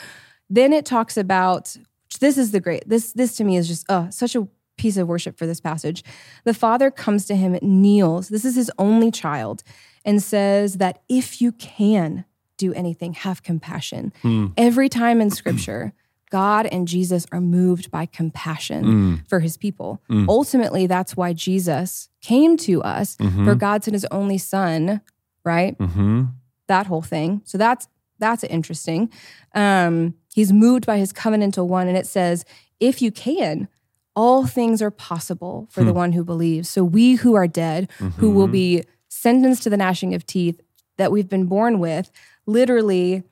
[0.49, 1.77] Then it talks about
[2.19, 2.89] this is the great.
[2.89, 4.47] This this to me is just uh, such a
[4.81, 6.03] piece of worship for this passage.
[6.43, 8.29] The father comes to him, kneels.
[8.29, 9.63] This is his only child,
[10.03, 12.25] and says that if you can
[12.57, 14.11] do anything, have compassion.
[14.57, 15.93] Every time in Scripture,
[16.29, 20.01] God and Jesus are moved by compassion for his people.
[20.09, 25.01] Ultimately, that's why Jesus came to us, for God sent his only son,
[25.43, 25.77] right?
[25.77, 26.23] Mm-hmm.
[26.67, 27.41] That whole thing.
[27.45, 27.87] So that's
[28.19, 29.09] that's interesting.
[29.55, 32.45] Um, he's moved by his covenantal one, and it says,
[32.79, 33.67] if you can,
[34.15, 35.97] all things are possible for the hmm.
[35.97, 36.69] one who believes.
[36.69, 38.51] So we who are dead, who will mm-hmm.
[38.51, 40.61] be sentenced to the gnashing of teeth
[40.97, 42.11] that we've been born with,
[42.45, 43.23] literally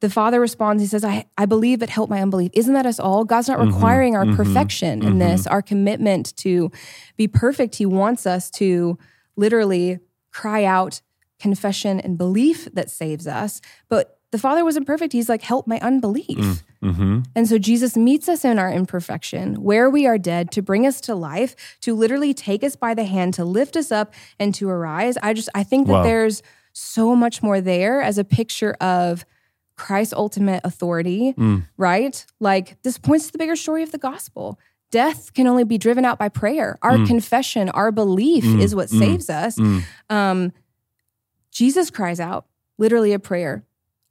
[0.00, 2.50] the father responds, he says, I, I believe it helped my unbelief.
[2.54, 3.24] Isn't that us all?
[3.24, 3.72] God's not mm-hmm.
[3.74, 4.36] requiring our mm-hmm.
[4.36, 6.70] perfection in this, our commitment to
[7.16, 7.76] be perfect.
[7.76, 8.98] He wants us to
[9.36, 9.98] literally
[10.32, 11.00] cry out
[11.38, 13.60] confession and belief that saves us.
[13.88, 15.14] But the father wasn't perfect.
[15.14, 16.62] He's like, help my unbelief.
[16.82, 17.20] Mm-hmm.
[17.34, 21.00] And so Jesus meets us in our imperfection, where we are dead, to bring us
[21.02, 24.68] to life, to literally take us by the hand, to lift us up and to
[24.68, 25.16] arise.
[25.22, 26.02] I just, I think that Wow.
[26.02, 26.42] there's
[26.74, 29.24] so much more there as a picture of
[29.74, 31.34] Christ's ultimate authority,
[31.78, 32.26] right?
[32.38, 34.58] Like this points to the bigger story of the gospel.
[34.90, 36.76] Death can only be driven out by prayer.
[36.82, 39.58] Our confession, our belief is what saves us.
[40.10, 40.52] Um,
[41.50, 42.44] Jesus cries out,
[42.76, 43.64] literally a prayer.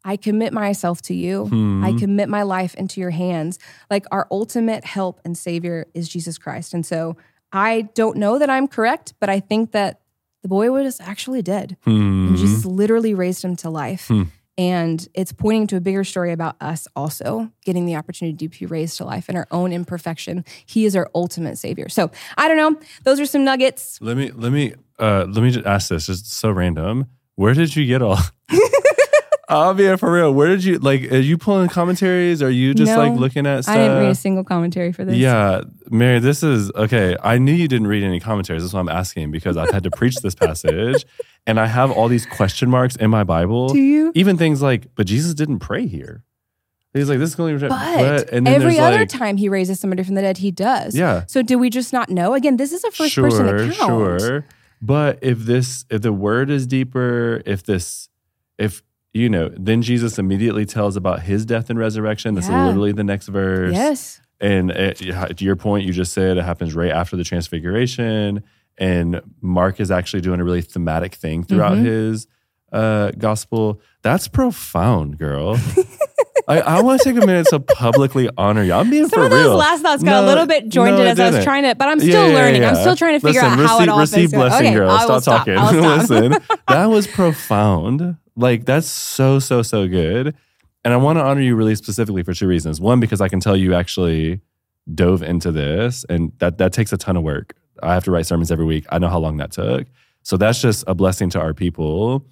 [0.06, 1.46] I commit myself to you.
[1.46, 1.98] I hmm.
[1.98, 3.58] commit my life into your hands.
[3.90, 6.76] Like our ultimate help and savior is Jesus Christ.
[6.76, 7.18] And so
[7.52, 10.02] I don't know that I'm correct, but I think that
[10.44, 11.76] the boy was actually dead.
[11.88, 12.36] And hmm.
[12.36, 14.08] Jesus literally raised him to life.
[14.08, 14.24] Hmm.
[14.58, 18.66] And it's pointing to a bigger story about us also getting the opportunity to be
[18.68, 20.46] raised to life in our own imperfection.
[20.66, 21.90] He is our ultimate savior.
[21.90, 22.80] So I don't know.
[23.04, 24.00] Those are some nuggets.
[24.02, 26.06] Let me let me uh let me just ask this.
[26.06, 27.08] Just so random.
[27.36, 28.20] Where did you get all?
[29.48, 30.34] Oh, I'll be for real.
[30.34, 31.12] Where did you like?
[31.12, 32.42] Are you pulling commentaries?
[32.42, 33.76] Are you just No, like looking at stuff?
[33.76, 35.16] I didn't read a single commentary for this.
[35.16, 37.16] Yeah, Mary, this is okay.
[37.22, 38.64] I knew you didn't read any commentaries.
[38.64, 41.06] That's why I'm asking because I've had to preach this passage
[41.48, 43.70] and I have all these question marks in my Bible.
[43.70, 44.12] Do you?
[44.16, 46.24] Even things like, but Jesus didn't pray here.
[46.94, 49.50] He's like, this is going to be But and then every other like, time he
[49.50, 50.96] raises somebody from the dead, he does.
[50.96, 51.26] Yeah.
[51.28, 52.34] So do we just not know?
[52.34, 54.22] Again, this is a first person account.
[54.22, 54.46] Sure.
[54.82, 58.08] But if this, if the word is deeper, if this,
[58.58, 58.82] if,
[59.16, 62.36] you know, then Jesus immediately tells about his death and resurrection.
[62.36, 62.66] That's Yeah.
[62.66, 63.74] literally the next verse.
[63.74, 64.20] Yes.
[64.42, 68.44] And uh, to your point, you just said it happens right after the transfiguration.
[68.78, 71.86] And Mark is actually doing a really thematic thing throughout Mm-hmm.
[71.86, 72.28] his
[72.74, 73.80] uh, gospel.
[74.02, 75.58] That's profound, girl.
[76.50, 78.74] I, I want to take a minute to publicly honor you.
[78.74, 81.04] I'm being Some for of those last thoughts got No, a little bit jointed no,
[81.04, 82.66] it as I was trying to, but I'm Yeah, still yeah, learning.
[82.66, 84.76] I'm still trying to figure Listen, out how receive, it all receive fits blessing, okay,
[84.76, 85.00] girl.
[85.00, 85.46] Stop, stop.
[85.46, 85.56] talking.
[85.58, 86.10] Stop.
[86.10, 86.38] Listen,
[86.68, 88.18] that was profound.
[88.36, 90.36] Like that's so so so good,
[90.84, 92.82] and I want to honor you really specifically for two reasons.
[92.82, 94.42] One, because I can tell you actually
[94.94, 97.56] dove into this, and that that takes a ton of work.
[97.82, 98.86] I have to write sermons every week.
[98.90, 99.88] I know how long that took,
[100.24, 102.26] so that's just a blessing to our people.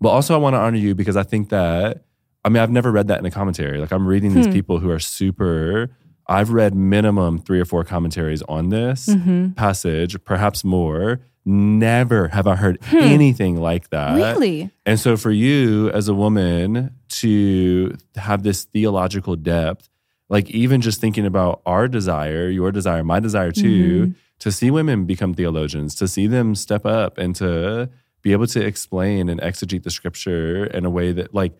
[0.00, 2.04] But also, I want to honor you because I think that
[2.44, 3.78] I mean I've never read that in a commentary.
[3.78, 4.52] Like I'm reading these Hmm.
[4.52, 5.90] people who are super.
[6.28, 9.56] I've read minimum three or four commentaries on this Mhm.
[9.56, 11.20] passage, perhaps more.
[11.46, 12.96] Never have I heard Hmm.
[12.98, 14.14] anything like that.
[14.16, 14.70] Really?
[14.84, 19.88] And so for you as a woman to have this theological depth,
[20.28, 24.12] like even just thinking about our desire, your desire, my desire too, Mm-hmm.
[24.40, 27.88] to see women become theologians, to see them step up and to
[28.20, 31.52] be able to explain and exegete the scripture in a way that like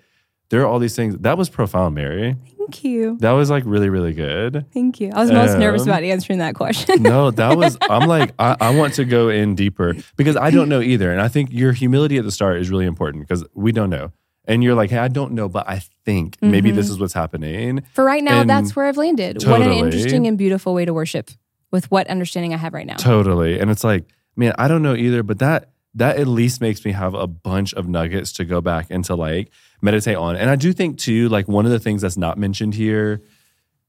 [0.51, 1.17] there are all these things.
[1.19, 2.37] That was profound, Mary.
[2.57, 3.17] Thank you.
[3.21, 4.67] That was like really, really good.
[4.73, 5.11] Thank you.
[5.15, 7.03] I was most nervous Um, about answering that question.
[7.03, 10.69] No, that was, I'm like, I, I want to go in deeper because I don't
[10.69, 11.11] know either.
[11.13, 14.13] And I think your humility at the start is really important because we don't know.
[14.47, 17.83] And you're like, hey, I don't know, but I think maybe this is what's happening.
[17.93, 19.45] For right now, And that's where I've landed.
[19.47, 21.31] What an interesting and beautiful way to worship
[21.71, 22.97] with what understanding I have right now.
[22.97, 23.61] Totally.
[23.61, 25.69] And it's like, man, I don't know either, but that,
[25.99, 29.17] that at least makes me have a bunch of nuggets to go back and to
[29.17, 29.51] like
[29.83, 30.37] meditate on.
[30.37, 33.23] And I do think too, like one of the things that's not mentioned here,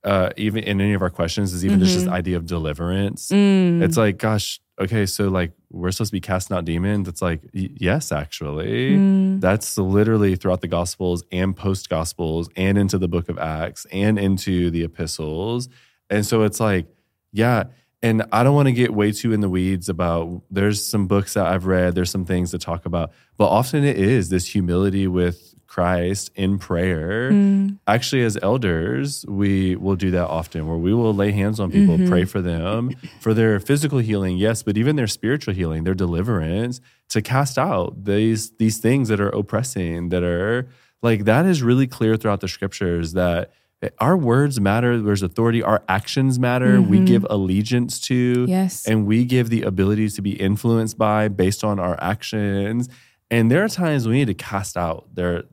[0.03, 3.29] uh, even in any of our questions, is even just this idea of deliverance.
[3.29, 3.83] Mm.
[3.83, 7.07] It's like, gosh, okay, so like we're supposed to be casting out demons.
[7.07, 8.95] It's like, y- yes, actually.
[8.95, 9.39] Mm.
[9.39, 14.17] That's literally throughout the Gospels and post Gospels and into the book of Acts and
[14.17, 15.69] into the epistles.
[16.09, 16.87] And so it's like,
[17.31, 17.65] yeah.
[18.01, 21.33] And I don't want to get way too in the weeds about, there's some books
[21.33, 25.05] that I've read, there's some things to talk about, but often it is this humility
[25.07, 27.31] with Christ in prayer.
[27.31, 27.77] Mm.
[27.85, 31.97] Actually, as elders, we will do that often where we will lay hands on people,
[31.97, 32.09] Mm-hmm.
[32.09, 36.81] pray for them for their physical healing, yes, but even their spiritual healing, their deliverance,
[37.09, 40.67] to cast out these these things that are oppressing, that are
[41.03, 43.51] like that is really clear throughout the scriptures that
[43.99, 48.49] our words matter, there's authority, our actions matter, we give allegiance to, Mm-hmm.
[48.51, 48.85] Yes.
[48.87, 52.89] and we give the ability to be influenced by based on our actions.
[53.31, 55.43] And there are times we need to cast out their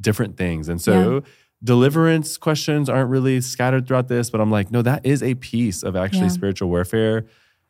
[0.00, 0.68] different things.
[0.68, 1.22] And so
[1.62, 5.82] deliverance questions aren't really scattered throughout this, but I'm like, no, that is a piece
[5.82, 6.28] of actually Yeah.
[6.28, 7.26] spiritual warfare.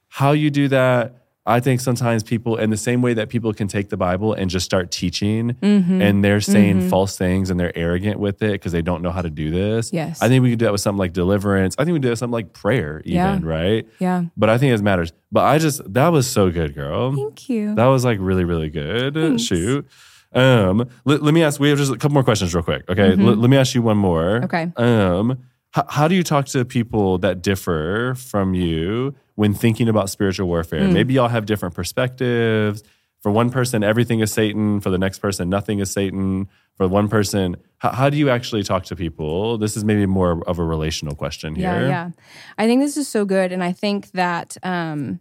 [0.08, 3.68] How you do that, I think sometimes people, in the same way that people can
[3.68, 6.02] take the Bible and just start teaching Mm-hmm.
[6.02, 9.22] and they're saying false things and they're arrogant with it because they don't know how
[9.22, 9.92] to do this.
[9.92, 10.20] Yes.
[10.20, 11.76] I think we could do that with something like deliverance.
[11.78, 13.38] I think we do that with something like prayer, even, Yeah.
[13.42, 13.86] right?
[14.00, 14.24] Yeah.
[14.36, 15.12] But I think it matters.
[15.30, 17.14] But I just, that was so good, girl.
[17.14, 17.74] Thank you.
[17.76, 19.14] That was like really, really good.
[19.14, 19.42] Thanks.
[19.44, 19.86] Shoot.
[20.32, 22.84] Um, let, let me ask, we have just a couple more questions real quick.
[22.90, 23.14] Okay.
[23.14, 24.40] Let- let me ask you one more.
[24.40, 24.44] Mm-hmm.
[24.44, 24.72] Okay.
[24.76, 25.38] Um,
[25.76, 30.48] how, how do you talk to people that differ from you when thinking about spiritual
[30.48, 30.80] warfare?
[30.80, 30.92] Mm.
[30.92, 32.82] Maybe y'all have different perspectives.
[33.20, 34.80] For one person, everything is Satan.
[34.80, 36.48] For the next person, nothing is Satan.
[36.78, 39.58] For one person, how, how do you actually talk to people?
[39.58, 41.64] This is maybe more of a relational question here.
[41.82, 42.10] Yeah, yeah.
[42.56, 43.52] I think this is so good.
[43.52, 45.20] And I think that um,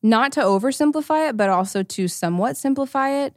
[0.00, 3.36] not to oversimplify it, but also to somewhat simplify it,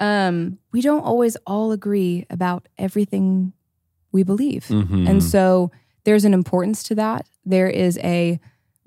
[0.00, 3.52] um, we don't always all agree about everything
[4.12, 4.66] we believe.
[4.68, 5.08] Mhm.
[5.08, 5.70] And so
[6.04, 7.26] there's an importance to that.
[7.44, 8.38] There is a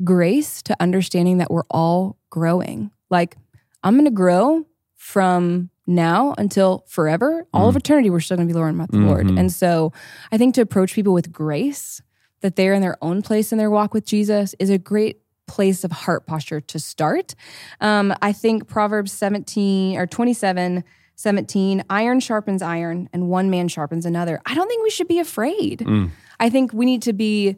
[0.03, 2.91] grace to understanding that we're all growing.
[3.09, 3.37] Like,
[3.83, 4.65] I'm going to grow
[4.95, 7.45] from now until forever.
[7.53, 9.27] All of eternity, we're still going to be learning about the Lord.
[9.27, 9.39] Mhm.
[9.39, 9.93] And so
[10.31, 12.01] I think to approach people with grace,
[12.41, 15.83] that they're in their own place in their walk with Jesus, is a great place
[15.83, 17.35] of heart posture to start.
[17.79, 20.83] Um, I think Proverbs 17 or 27
[21.15, 24.41] 17, iron sharpens iron and one man sharpens another.
[24.45, 25.79] I don't think we should be afraid.
[25.79, 26.11] Mm.
[26.39, 27.57] I think we need to be,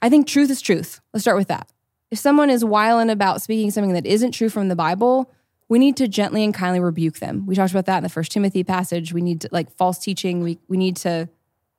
[0.00, 1.00] I think truth is truth.
[1.12, 1.70] Let's start with that.
[2.10, 5.32] If someone is wiling about speaking something that isn't true from the Bible,
[5.68, 7.46] we need to gently and kindly rebuke them.
[7.46, 9.14] We talked about that in the first Timothy passage.
[9.14, 10.42] We need to like false teaching.
[10.42, 11.30] We we need to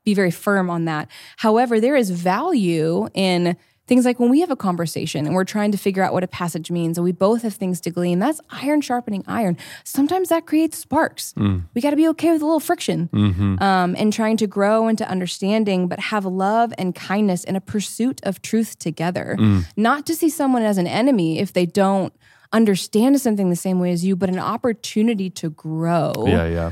[0.03, 1.11] be very firm on that.
[1.37, 3.55] However, there is value in
[3.85, 6.27] things like when we have a conversation and we're trying to figure out what a
[6.27, 9.57] passage means and we both have things to glean, that's iron sharpening iron.
[9.83, 11.33] Sometimes that creates sparks.
[11.33, 11.63] Mm.
[11.73, 13.61] We got to be okay with a little friction mm-hmm.
[13.61, 18.21] um, and trying to grow into understanding, but have love and kindness in a pursuit
[18.23, 19.35] of truth together.
[19.39, 19.65] Mm.
[19.75, 22.13] Not to see someone as an enemy if they don't
[22.53, 26.13] understand something the same way as you, but an opportunity to grow.
[26.25, 26.71] Yeah, yeah.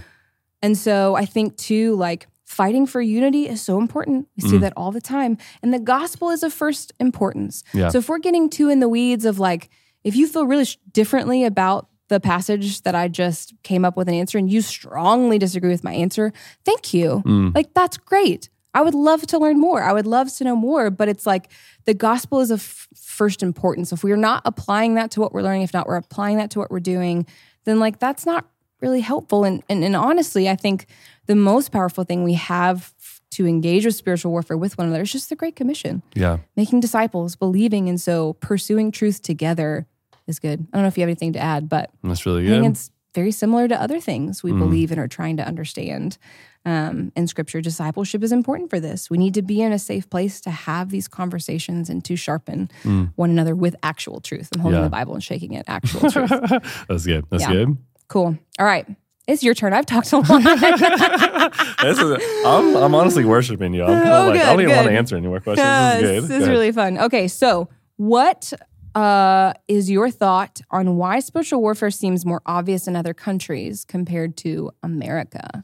[0.62, 4.28] And so I think too, like, fighting for unity is so important.
[4.36, 4.62] We see mm.
[4.62, 5.38] that all the time.
[5.64, 7.64] And the gospel is of first importance.
[7.74, 7.88] Yeah.
[7.88, 9.70] So if we're getting too in the weeds of like,
[10.04, 14.10] if you feel really sh- differently about the passage that I just came up with
[14.10, 16.34] an answer and you strongly disagree with my answer,
[16.66, 17.24] thank you.
[17.26, 17.56] Mm.
[17.56, 18.50] Like, that's great.
[18.74, 19.82] I would love to learn more.
[19.82, 21.50] I would love to know more, but it's like
[21.86, 23.94] the gospel is of f- first importance.
[23.94, 26.60] If we're not applying that to what we're learning, if not, we're applying that to
[26.60, 27.26] what we're doing,
[27.64, 28.46] then like that's not
[28.82, 29.44] really helpful.
[29.44, 30.88] And, and, and honestly, I think
[31.28, 32.94] the most powerful thing we have
[33.32, 36.02] to engage with spiritual warfare with one another is just the Great Commission.
[36.14, 36.40] Yeah.
[36.58, 39.88] Making disciples, believing, and so pursuing truth together
[40.28, 40.68] is good.
[40.72, 42.66] I don't know if you have anything to add, but that's really good.
[42.66, 44.60] it's very similar to other things we mm.
[44.60, 46.18] believe and are trying to understand.
[46.64, 49.10] Um, in scripture, discipleship is important for this.
[49.10, 52.70] We need to be in a safe place to have these conversations and to sharpen
[52.84, 53.12] mm.
[53.16, 54.50] one another with actual truth.
[54.54, 54.86] I'm holding yeah.
[54.86, 56.30] the Bible and shaking it, actual truth.
[56.88, 57.26] That's good.
[57.32, 57.52] That's yeah.
[57.52, 57.78] good.
[58.12, 58.38] Cool.
[58.60, 58.86] All right.
[59.26, 59.72] It's your turn.
[59.72, 60.44] I've talked a lot.
[61.82, 63.86] this is, I'm, I'm honestly worshiping you.
[63.86, 65.66] I'm oh, like, good, I don't even want to answer any more questions.
[65.66, 66.24] Uh, this is good.
[66.30, 66.98] This is really fun.
[66.98, 68.52] Okay, so what
[68.96, 74.36] uh, is your thought on why spiritual warfare seems more obvious in other countries compared
[74.38, 75.64] to America?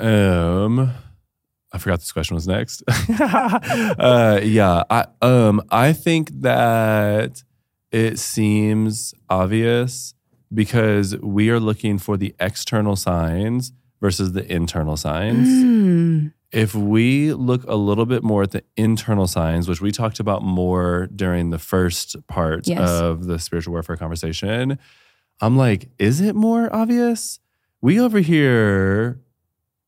[0.00, 0.90] Um,
[1.70, 2.82] I forgot this question was next.
[3.20, 7.42] uh, yeah, I um I think that
[7.90, 10.14] it seems obvious
[10.52, 15.48] because we are looking for the external signs versus the internal signs.
[15.48, 16.32] Mm.
[16.50, 20.42] If we look a little bit more at the internal signs, which we talked about
[20.42, 22.78] more during the first part yes.
[22.78, 24.78] of the spiritual warfare conversation,
[25.40, 27.40] I'm like, is it more obvious?
[27.80, 29.20] We over here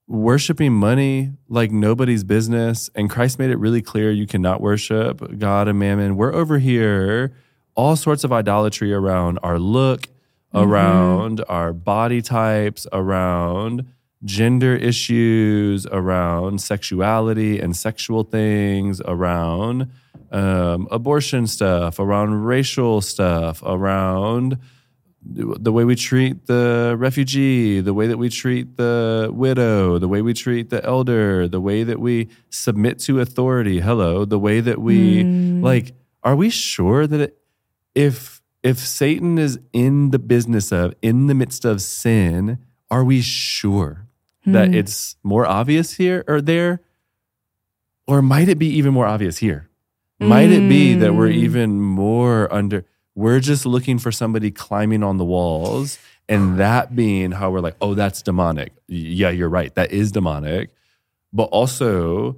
[0.06, 5.68] worshiping money like nobody's business, and Christ made it really clear you cannot worship God
[5.68, 6.16] and mammon.
[6.16, 7.34] We're over here,
[7.74, 10.08] all sorts of idolatry around our look
[10.54, 10.70] mm-hmm.
[10.70, 13.86] around our body types, around
[14.24, 19.90] gender issues, around sexuality and sexual things, around
[20.32, 24.58] um, abortion stuff, around racial stuff, around
[25.26, 30.20] the way we treat the refugee, the way that we treat the widow, the way
[30.20, 33.80] we treat the elder, the way that we submit to authority.
[33.80, 35.62] Hello, the way that we mm.
[35.62, 37.38] like, are we sure that it,
[37.94, 38.33] if
[38.64, 42.58] if Satan is in the business of, in the midst of sin,
[42.90, 44.08] are we sure
[44.42, 44.52] hmm.
[44.52, 46.80] that it's more obvious here or there?
[48.08, 49.68] Or might it be even more obvious here?
[50.18, 51.44] Might it be that we're hmm.
[51.44, 55.98] even more under, we're just looking for somebody climbing on the walls
[56.28, 58.72] and that being how we're like, oh, that's demonic.
[58.88, 59.74] Yeah, you're right.
[59.74, 60.70] That is demonic.
[61.32, 62.36] But also,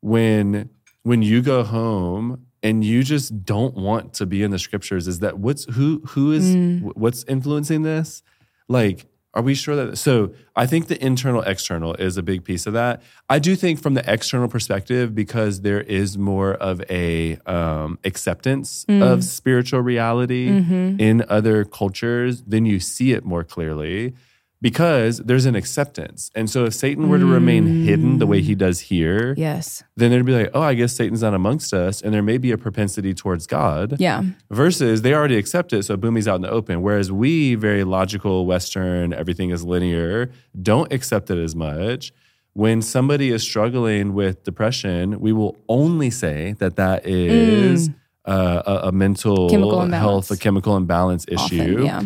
[0.00, 0.70] when
[1.02, 5.20] when you go home and you just don't want to be in the scriptures is
[5.20, 6.92] that what's who who is mm.
[6.94, 8.22] what's influencing this
[8.68, 12.66] like are we sure that so i think the internal external is a big piece
[12.66, 17.36] of that i do think from the external perspective because there is more of a
[17.46, 19.02] um, acceptance mm.
[19.02, 21.00] of spiritual reality mm-hmm.
[21.00, 24.14] in other cultures then you see it more clearly
[24.60, 26.30] because there's an acceptance.
[26.34, 27.84] And so if Satan were to remain mm.
[27.84, 29.82] hidden the way he does here, yes.
[29.96, 32.52] Then there'd be like, oh, I guess Satan's not amongst us and there may be
[32.52, 33.96] a propensity towards God.
[33.98, 34.22] Yeah.
[34.50, 36.82] Versus they already accept it, so boom, he's out in the open.
[36.82, 40.30] Whereas we, very logical, Western, everything is linear,
[40.60, 42.12] don't accept it as much.
[42.52, 47.94] When somebody is struggling with depression, we will only say that that is mm.
[48.26, 49.48] uh, a, a, mental
[49.88, 51.74] health, a chemical imbalance issue.
[51.78, 52.02] Often, yeah.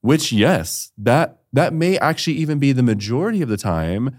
[0.00, 4.16] Which, yes, that that may actually even be the majority of the time.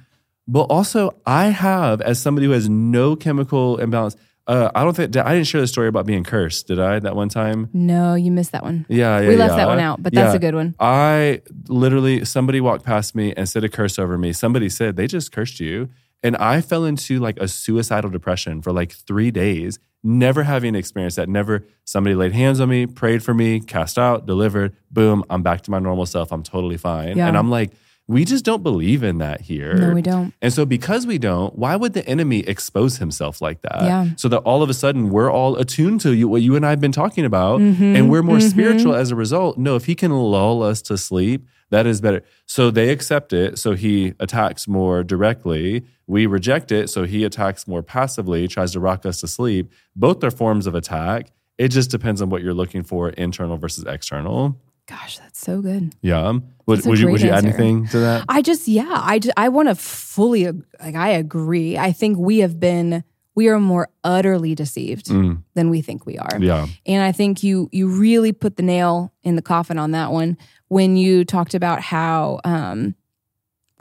[0.47, 4.17] But also, I have, as somebody who has no chemical imbalance,
[4.47, 6.67] uh, I don't think I didn't share the story about being cursed.
[6.67, 7.69] Did I that one time?
[7.71, 8.85] No, you missed that one.
[8.89, 9.57] Yeah, yeah we left yeah.
[9.57, 10.37] that one out, but that's yeah.
[10.37, 10.75] a good one.
[10.79, 14.33] I literally somebody walked past me and said a curse over me.
[14.33, 15.89] Somebody said they just cursed you,
[16.23, 21.17] and I fell into like a suicidal depression for like three days never having experienced
[21.17, 25.43] that, never somebody laid hands on me, prayed for me, cast out, delivered, boom, I'm
[25.43, 26.31] back to my normal self.
[26.31, 27.17] I'm totally fine.
[27.17, 27.27] Yeah.
[27.27, 27.71] And I'm like,
[28.07, 29.73] We just don't believe in that here.
[29.75, 30.33] No, we don't.
[30.41, 33.81] And so, because we don't, why would the enemy expose himself like that?
[33.83, 34.07] Yeah.
[34.15, 36.69] So that all of a sudden we're all attuned to you, what you and I
[36.71, 37.95] have been talking about, Mm-hmm.
[37.97, 39.57] and we're more spiritual as a result.
[39.57, 42.23] No, if he can lull us to sleep, that is better.
[42.45, 43.59] So they accept it.
[43.59, 45.85] So he attacks more directly.
[46.07, 46.89] We reject it.
[46.89, 49.71] So he attacks more passively, tries to rock us to sleep.
[49.95, 51.31] Both are forms of attack.
[51.57, 54.59] It just depends on what you're looking for, internal versus external.
[54.87, 55.93] Gosh, that's so good.
[56.01, 56.39] Yeah.
[56.65, 58.25] Would, would you would you add anything to that?
[58.27, 61.77] I just, yeah, I just, I want to fully, like, I agree.
[61.77, 63.03] I think we have been,
[63.39, 66.37] we are more utterly deceived Mm, than we think we are.
[66.39, 66.67] yeah.
[66.85, 70.37] And I think you you really put the nail in the coffin on that one
[70.67, 72.95] when you talked about how um,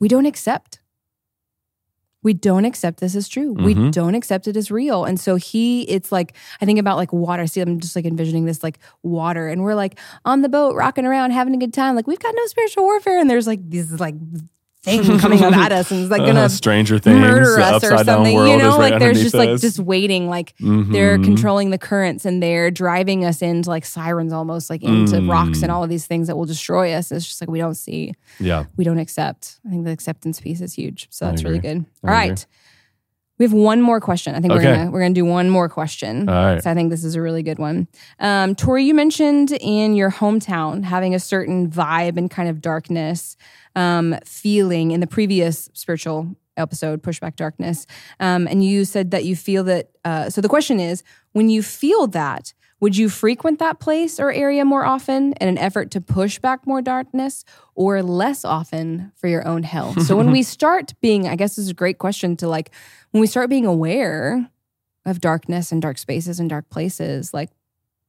[0.01, 0.81] we don't accept.
[2.23, 3.53] We don't accept this as true.
[3.53, 3.91] We Mhm.
[3.93, 5.05] don't accept it as real.
[5.05, 7.47] And so he, it's like, I think about like water.
[7.47, 11.07] See, I'm just like envisioning this like water, and we're like on the boat, rocking
[11.07, 11.95] around, having a good time.
[11.97, 13.19] Like, we've got no spiritual warfare.
[13.21, 14.15] And there's like this like
[14.83, 17.99] thing coming up at us, and it's like Uh, gonna Stranger Things, murder us or
[18.05, 18.33] something.
[18.35, 21.25] You know, right like there's just like just waiting, like they're Mhm.
[21.25, 25.31] controlling the currents and they're driving us into like sirens almost like into Mm.
[25.31, 27.11] rocks and all of these things that will destroy us.
[27.11, 28.65] It's just like we don't see, Yeah.
[28.77, 29.59] we don't accept.
[29.67, 31.09] I think the acceptance piece is huge.
[31.11, 31.85] So that's really good.
[32.05, 32.45] All right.
[33.39, 34.35] We have one more question.
[34.35, 36.29] I think we're gonna we're gonna do one more question.
[36.29, 36.61] All right.
[36.63, 37.87] So I think this is a really good one.
[38.19, 43.37] Um, Tory, you mentioned in your hometown having a certain vibe and kind of darkness
[43.77, 47.87] um, feeling in the previous spiritual episode, Pushback Darkness.
[48.21, 49.91] Um, and you said that you feel that.
[50.05, 51.03] Uh, so the question is
[51.33, 55.59] when you feel that, would you frequent that place or area more often in an
[55.59, 57.45] effort to push back more darkness
[57.75, 60.03] or less often for your own health?
[60.03, 62.71] so when we start being, I guess this is a great question to like,
[63.11, 64.49] when we start being aware
[65.05, 67.51] of darkness and dark spaces and dark places, like,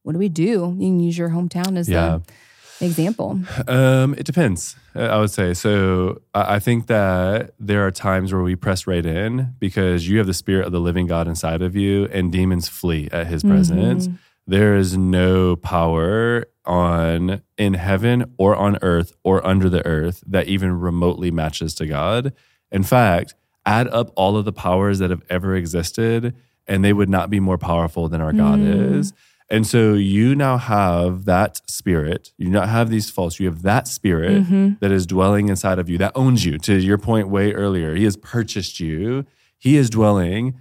[0.04, 0.76] what do we do?
[0.78, 2.20] You can use your hometown as Yeah.
[2.20, 2.34] the
[2.82, 3.40] example.
[3.68, 4.76] Um, it depends.
[4.96, 6.22] uh, I would say so.
[6.34, 10.34] I think that there are times where we press right in because you have the
[10.34, 14.08] spirit of the living God inside of you, and demons flee at His presence.
[14.08, 14.18] Mhm.
[14.48, 20.48] There is no power on in heaven or on earth or under the earth that
[20.48, 22.34] even remotely matches to God.
[22.72, 26.34] In fact, add up all of the powers that have ever existed,
[26.68, 28.98] and they would not be more powerful than our God Mm.
[29.00, 29.14] is.
[29.52, 32.34] And so you now have that spirit.
[32.38, 33.40] You not have these faults.
[33.40, 34.80] You have that spirit Mhm.
[34.80, 36.60] that is dwelling inside of you that owns you.
[36.60, 39.26] To your point way earlier, He has purchased you.
[39.58, 40.54] He is dwelling.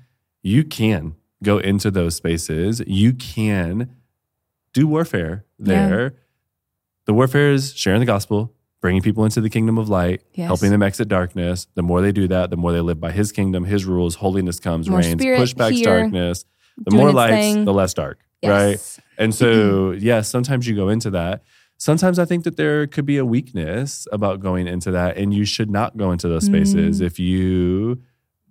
[0.42, 2.82] You can go into those spaces.
[2.86, 3.90] You can
[4.72, 5.64] do warfare Yeah.
[5.88, 6.14] there.
[7.06, 10.46] The warfare is sharing the gospel, bringing people into the kingdom of light, Yes.
[10.46, 11.66] helping them exit darkness.
[11.74, 14.16] The more they do that, the more they live by His kingdom, His rules.
[14.16, 16.44] Holiness comes, More reigns, spirit push back here, darkness.
[16.78, 17.64] The more lights, thing.
[17.64, 18.98] the less dark, right?
[19.18, 21.42] And so, yes, sometimes you go into that.
[21.76, 25.44] Sometimes I think that there could be a weakness about going into that, and you
[25.44, 27.04] should not go into those spaces Mm.
[27.06, 28.00] if you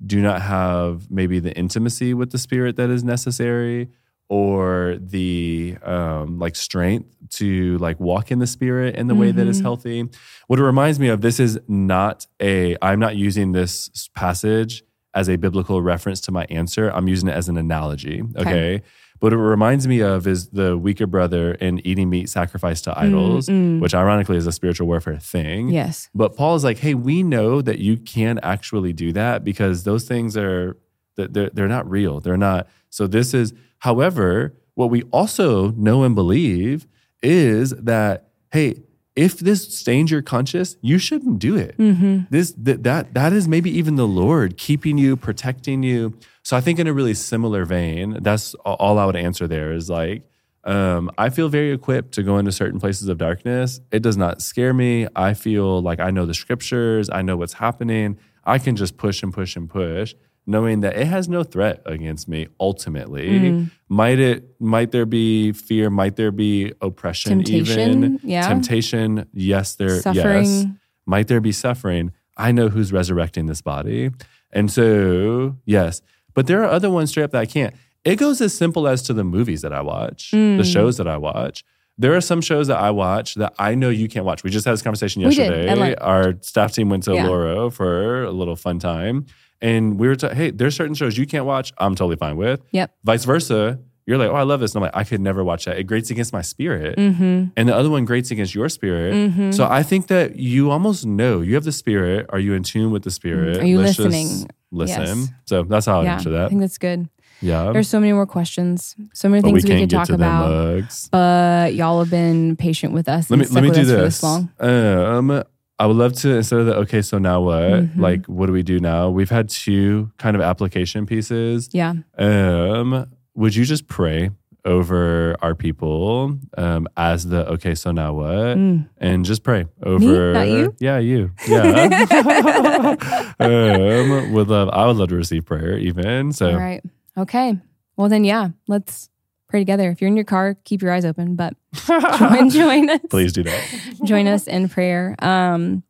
[0.05, 3.89] do not have maybe the intimacy with the spirit that is necessary
[4.29, 9.47] or the um, like strength to like walk in the spirit in the way that
[9.47, 9.63] is Mhm.
[9.63, 10.09] healthy.
[10.47, 14.83] What it reminds me of, this is not a, I'm not using this passage
[15.13, 16.89] as a biblical reference to my answer.
[16.91, 18.21] I'm using it as an analogy.
[18.35, 18.41] Okay.
[18.49, 18.81] Okay.
[19.20, 22.97] But what it reminds me of is the weaker brother in eating meat sacrificed to
[22.97, 23.80] idols, Mm, mm.
[23.82, 25.70] which ironically is a spiritual warfare thing.
[25.70, 26.09] Yes.
[26.13, 30.03] But Paul is like, hey, we know that you can actually do that because those
[30.07, 30.78] things are
[31.15, 32.20] that they're they're not real.
[32.20, 32.68] They're not.
[32.89, 36.88] So this is, however, what we also know and believe
[37.24, 38.76] is that hey,
[39.15, 41.74] if this stains your conscience, you shouldn't do it.
[41.76, 46.13] hmm This that that that is maybe even the Lord keeping you, protecting you.
[46.47, 49.89] So I think in a really similar vein, that's all I would answer there is
[49.89, 50.23] like
[50.63, 53.81] um, I feel very equipped to go into certain places of darkness.
[53.91, 55.09] It does not scare me.
[55.13, 57.09] I feel like I know the scriptures.
[57.11, 58.17] I know what's happening.
[58.45, 62.29] I can just push and push and push, knowing that it has no threat against
[62.29, 62.47] me.
[62.61, 63.71] Ultimately, Mm.
[63.89, 64.55] might it?
[64.61, 65.89] Might there be fear?
[65.89, 67.43] Might there be oppression?
[67.43, 68.47] Temptation, Even yeah.
[68.47, 69.27] temptation.
[69.33, 69.99] Yes, there.
[70.13, 70.65] Yes
[71.05, 72.13] might there be suffering?
[72.37, 74.11] I know who's resurrecting this body.
[74.51, 76.01] And so, yes.
[76.38, 77.73] But there are other ones straight up that I can't.
[78.05, 80.57] It goes as simple as to the movies that I watch, Mm.
[80.57, 81.63] the shows that I watch.
[81.97, 84.43] There are some shows that I watch that I know you can't watch.
[84.43, 85.73] We just had this conversation yesterday.
[85.73, 85.97] length.
[85.99, 87.25] Our staff team went to Yeah.
[87.25, 89.25] Loro for a little fun time.
[89.61, 91.73] And we were ta- hey, there's certain shows you can't watch.
[91.79, 92.61] I'm totally fine with.
[92.71, 92.91] Yep.
[93.03, 93.79] Vice versa.
[94.08, 94.74] You're like, oh, I love this.
[94.74, 95.78] And I'm like, I could never watch that.
[95.78, 99.14] It grates against my spirit hmm and the other one grates against your spirit.
[99.14, 99.53] Mhm.
[99.53, 102.26] So I think that you almost know you have the spirit.
[102.30, 103.58] Are you in tune with the spirit?
[103.58, 104.47] Are you Let's listening?
[104.72, 105.20] Listen.
[105.20, 105.30] Yes.
[105.45, 106.14] So that's how I Yeah.
[106.14, 107.10] answer I think that's good.
[107.41, 107.72] Yeah.
[107.74, 110.49] There's so many more questions, so many but things we, can't could talk about.
[110.49, 111.10] mugs.
[111.12, 113.30] But y'all have been patient with us.
[113.30, 114.16] Let me let me do with us for this.
[114.16, 114.49] this long.
[114.60, 115.43] Um,
[115.80, 117.62] I would love to instead of the okay, so now what?
[117.62, 117.99] Mhm.
[117.99, 119.10] Like, what do we do now?
[119.12, 121.70] We've had two kind of application pieces.
[121.74, 121.93] Yeah.
[122.18, 123.05] Um,
[123.38, 124.31] would you just pray
[124.65, 128.57] over our people um, as the okay, so now what?
[128.57, 128.89] Mm.
[128.97, 129.99] And just pray over.
[129.99, 130.33] Me?
[130.33, 130.75] Not you?
[130.79, 131.31] Yeah, you.
[131.47, 132.95] Yeah.
[133.39, 134.69] um, would love.
[134.69, 136.33] I would love to receive prayer, even.
[136.33, 136.83] So All right.
[137.17, 137.57] Okay.
[137.95, 139.09] Well, then, yeah, let's
[139.47, 139.89] pray together.
[139.89, 141.53] If you're in your car, keep your eyes open, but
[142.19, 142.99] join, join us.
[143.09, 143.95] please do that.
[144.03, 145.15] join us in prayer.
[145.19, 145.83] Um,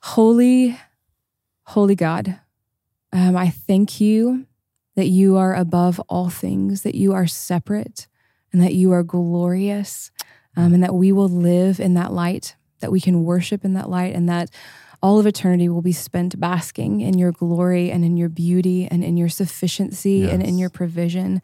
[0.00, 0.78] holy,
[1.64, 2.38] holy God,
[3.12, 4.46] um, I thank you
[5.00, 8.06] that you are above all things, that you are separate,
[8.52, 10.10] and that you are glorious,
[10.58, 13.88] um, and that we will live in that light, that we can worship in that
[13.88, 14.50] light, and that
[15.02, 19.02] all of eternity will be spent basking in your glory and in your beauty and
[19.02, 21.40] in your sufficiency and in your provision.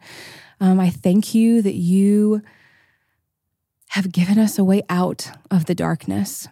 [0.59, 2.43] Um, I thank you that you
[3.89, 6.47] have given us a way out of the darkness.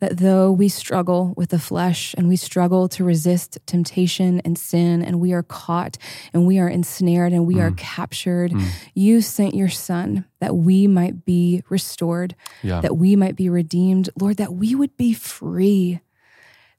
[0.00, 5.02] That though we struggle with the flesh and we struggle to resist temptation and sin,
[5.02, 5.98] and we are caught
[6.32, 7.76] and we are ensnared and we are mm.
[7.76, 8.68] captured, mm.
[8.94, 12.80] you sent your son that we might be restored, Yeah.
[12.80, 16.00] that we might be redeemed, Lord, that we would be free,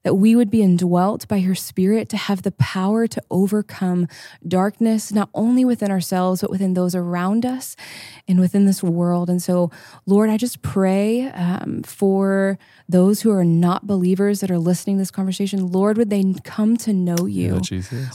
[0.02, 4.08] that we would be indwelt by your spirit to have the power to overcome
[4.46, 7.76] darkness, not only within ourselves, but within those around us
[8.26, 9.28] and within this world.
[9.28, 9.70] And so,
[10.06, 15.00] Lord, I just pray um, for those who are not believers that are listening to
[15.00, 15.70] this conversation.
[15.70, 17.52] Lord, would they come to know you?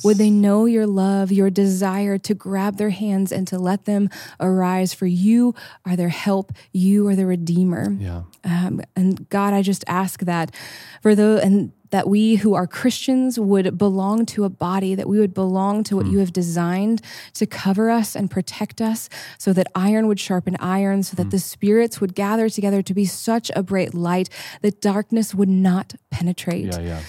[0.03, 4.09] Would they know your love, your desire to grab their hands and to let them
[4.39, 4.93] arise?
[4.93, 5.53] For you
[5.85, 6.51] are their help.
[6.71, 7.95] You are the Redeemer.
[7.99, 8.23] Yeah.
[8.43, 10.53] Um, and God, I just ask that
[11.01, 15.19] for the and that we who are Christians would belong to a body, that we
[15.19, 16.13] would belong to what hmm.
[16.13, 17.01] you have designed
[17.33, 21.29] to cover us and protect us, so that iron would sharpen iron, so that hmm.
[21.29, 24.29] the spirits would gather together to be such a bright light
[24.61, 26.65] that darkness would not penetrate.
[26.65, 26.79] Yeah.
[26.79, 27.01] Yeah.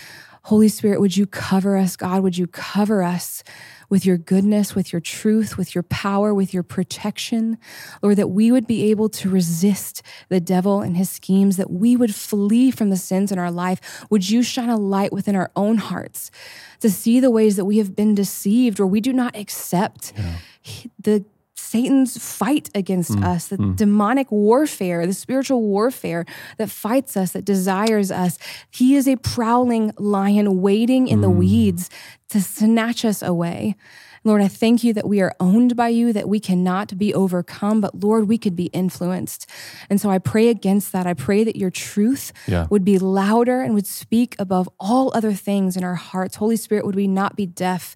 [0.46, 2.22] Holy Spirit, would you cover us, God?
[2.22, 3.42] Would you cover us
[3.88, 7.58] with your goodness, with your truth, with your power, with your protection?
[8.00, 11.96] Lord, that we would be able to resist the devil and his schemes, that we
[11.96, 14.06] would flee from the sins in our life.
[14.08, 16.30] Would you shine a light within our own hearts
[16.78, 20.12] to see the ways that we have been deceived or we do not accept
[21.00, 21.24] the
[21.66, 23.76] Satan's fight against mm, us, the mm.
[23.76, 26.24] demonic warfare, the spiritual warfare
[26.58, 28.38] that fights us, that desires us.
[28.70, 31.36] He is a prowling lion waiting in the mm.
[31.36, 31.90] weeds
[32.28, 33.74] to snatch us away.
[34.22, 37.80] Lord, I thank you that we are owned by you, that we cannot be overcome,
[37.80, 39.48] but Lord, we could be influenced.
[39.88, 41.06] And so I pray against that.
[41.06, 42.66] I pray that your truth Yeah.
[42.68, 46.36] would be louder and would speak above all other things in our hearts.
[46.36, 47.94] Holy Spirit, would we not be deaf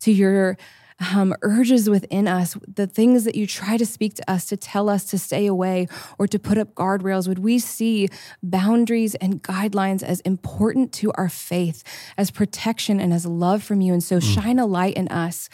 [0.00, 0.58] to your
[1.00, 4.88] um, urges within us, the things that you try to speak to us to tell
[4.88, 5.88] us to stay away
[6.18, 7.26] or to put up guardrails?
[7.26, 8.08] Would we see
[8.42, 11.82] boundaries and guidelines as important to our faith,
[12.18, 13.92] as protection and as love from you?
[13.92, 15.48] And so shine a light in us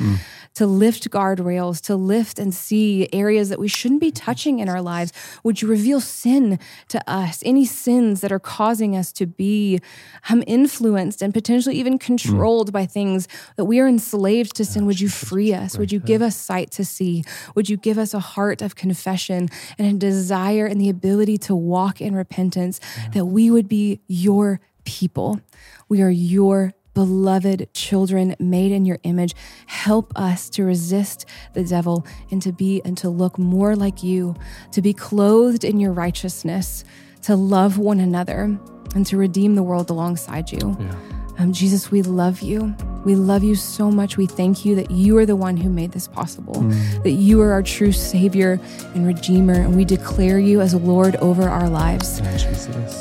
[0.55, 4.83] to lift guardrails, to lift and see areas that we shouldn't be touching in our
[4.83, 5.13] lives.
[5.45, 9.81] Would you reveal sin to us, any sins that are causing us to be
[10.29, 14.87] um, influenced and potentially even controlled by things that we are enslaved to sin?
[14.87, 15.79] Would you free us?
[15.79, 17.25] Would you give us sight to see?
[17.55, 21.55] Would you give us a heart of confession and a desire and the ability to
[21.55, 22.81] walk in repentance
[23.13, 25.41] that we would be your people?
[25.89, 29.35] We are your beloved children made in your image.
[29.67, 34.35] Help us to resist the devil and to be and to look more like you,
[34.73, 36.85] to be clothed in your righteousness,
[37.21, 38.59] to love one another,
[38.95, 40.75] and to redeem the world alongside you.
[40.81, 40.95] Yeah.
[41.39, 42.75] Um, Jesus, we love you.
[43.05, 44.17] We love you so much.
[44.17, 46.61] We thank you that you are the one who made this possible,
[47.05, 48.59] that you are our true Savior
[48.95, 52.19] and Redeemer, and we declare you as Lord over our lives.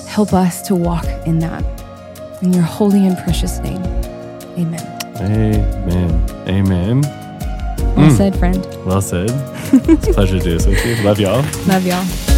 [0.08, 1.64] Help us to walk in that.
[2.44, 3.82] In your holy and precious name.
[4.58, 5.00] Amen.
[5.18, 6.30] Amen.
[6.48, 7.02] Amen.
[7.96, 8.64] Well said, friend.
[8.86, 9.30] Well said.
[9.74, 11.04] it's a pleasure to do this with you.
[11.04, 11.42] Love y'all.
[11.66, 12.35] Love y'all.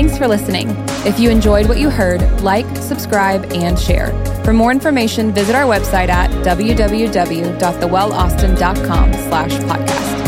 [0.00, 0.68] Thanks for listening.
[1.04, 4.14] If you enjoyed what you heard, like, subscribe, and share.
[4.44, 10.19] For more information, visit our website at www.thewellaustin.com slash podcast.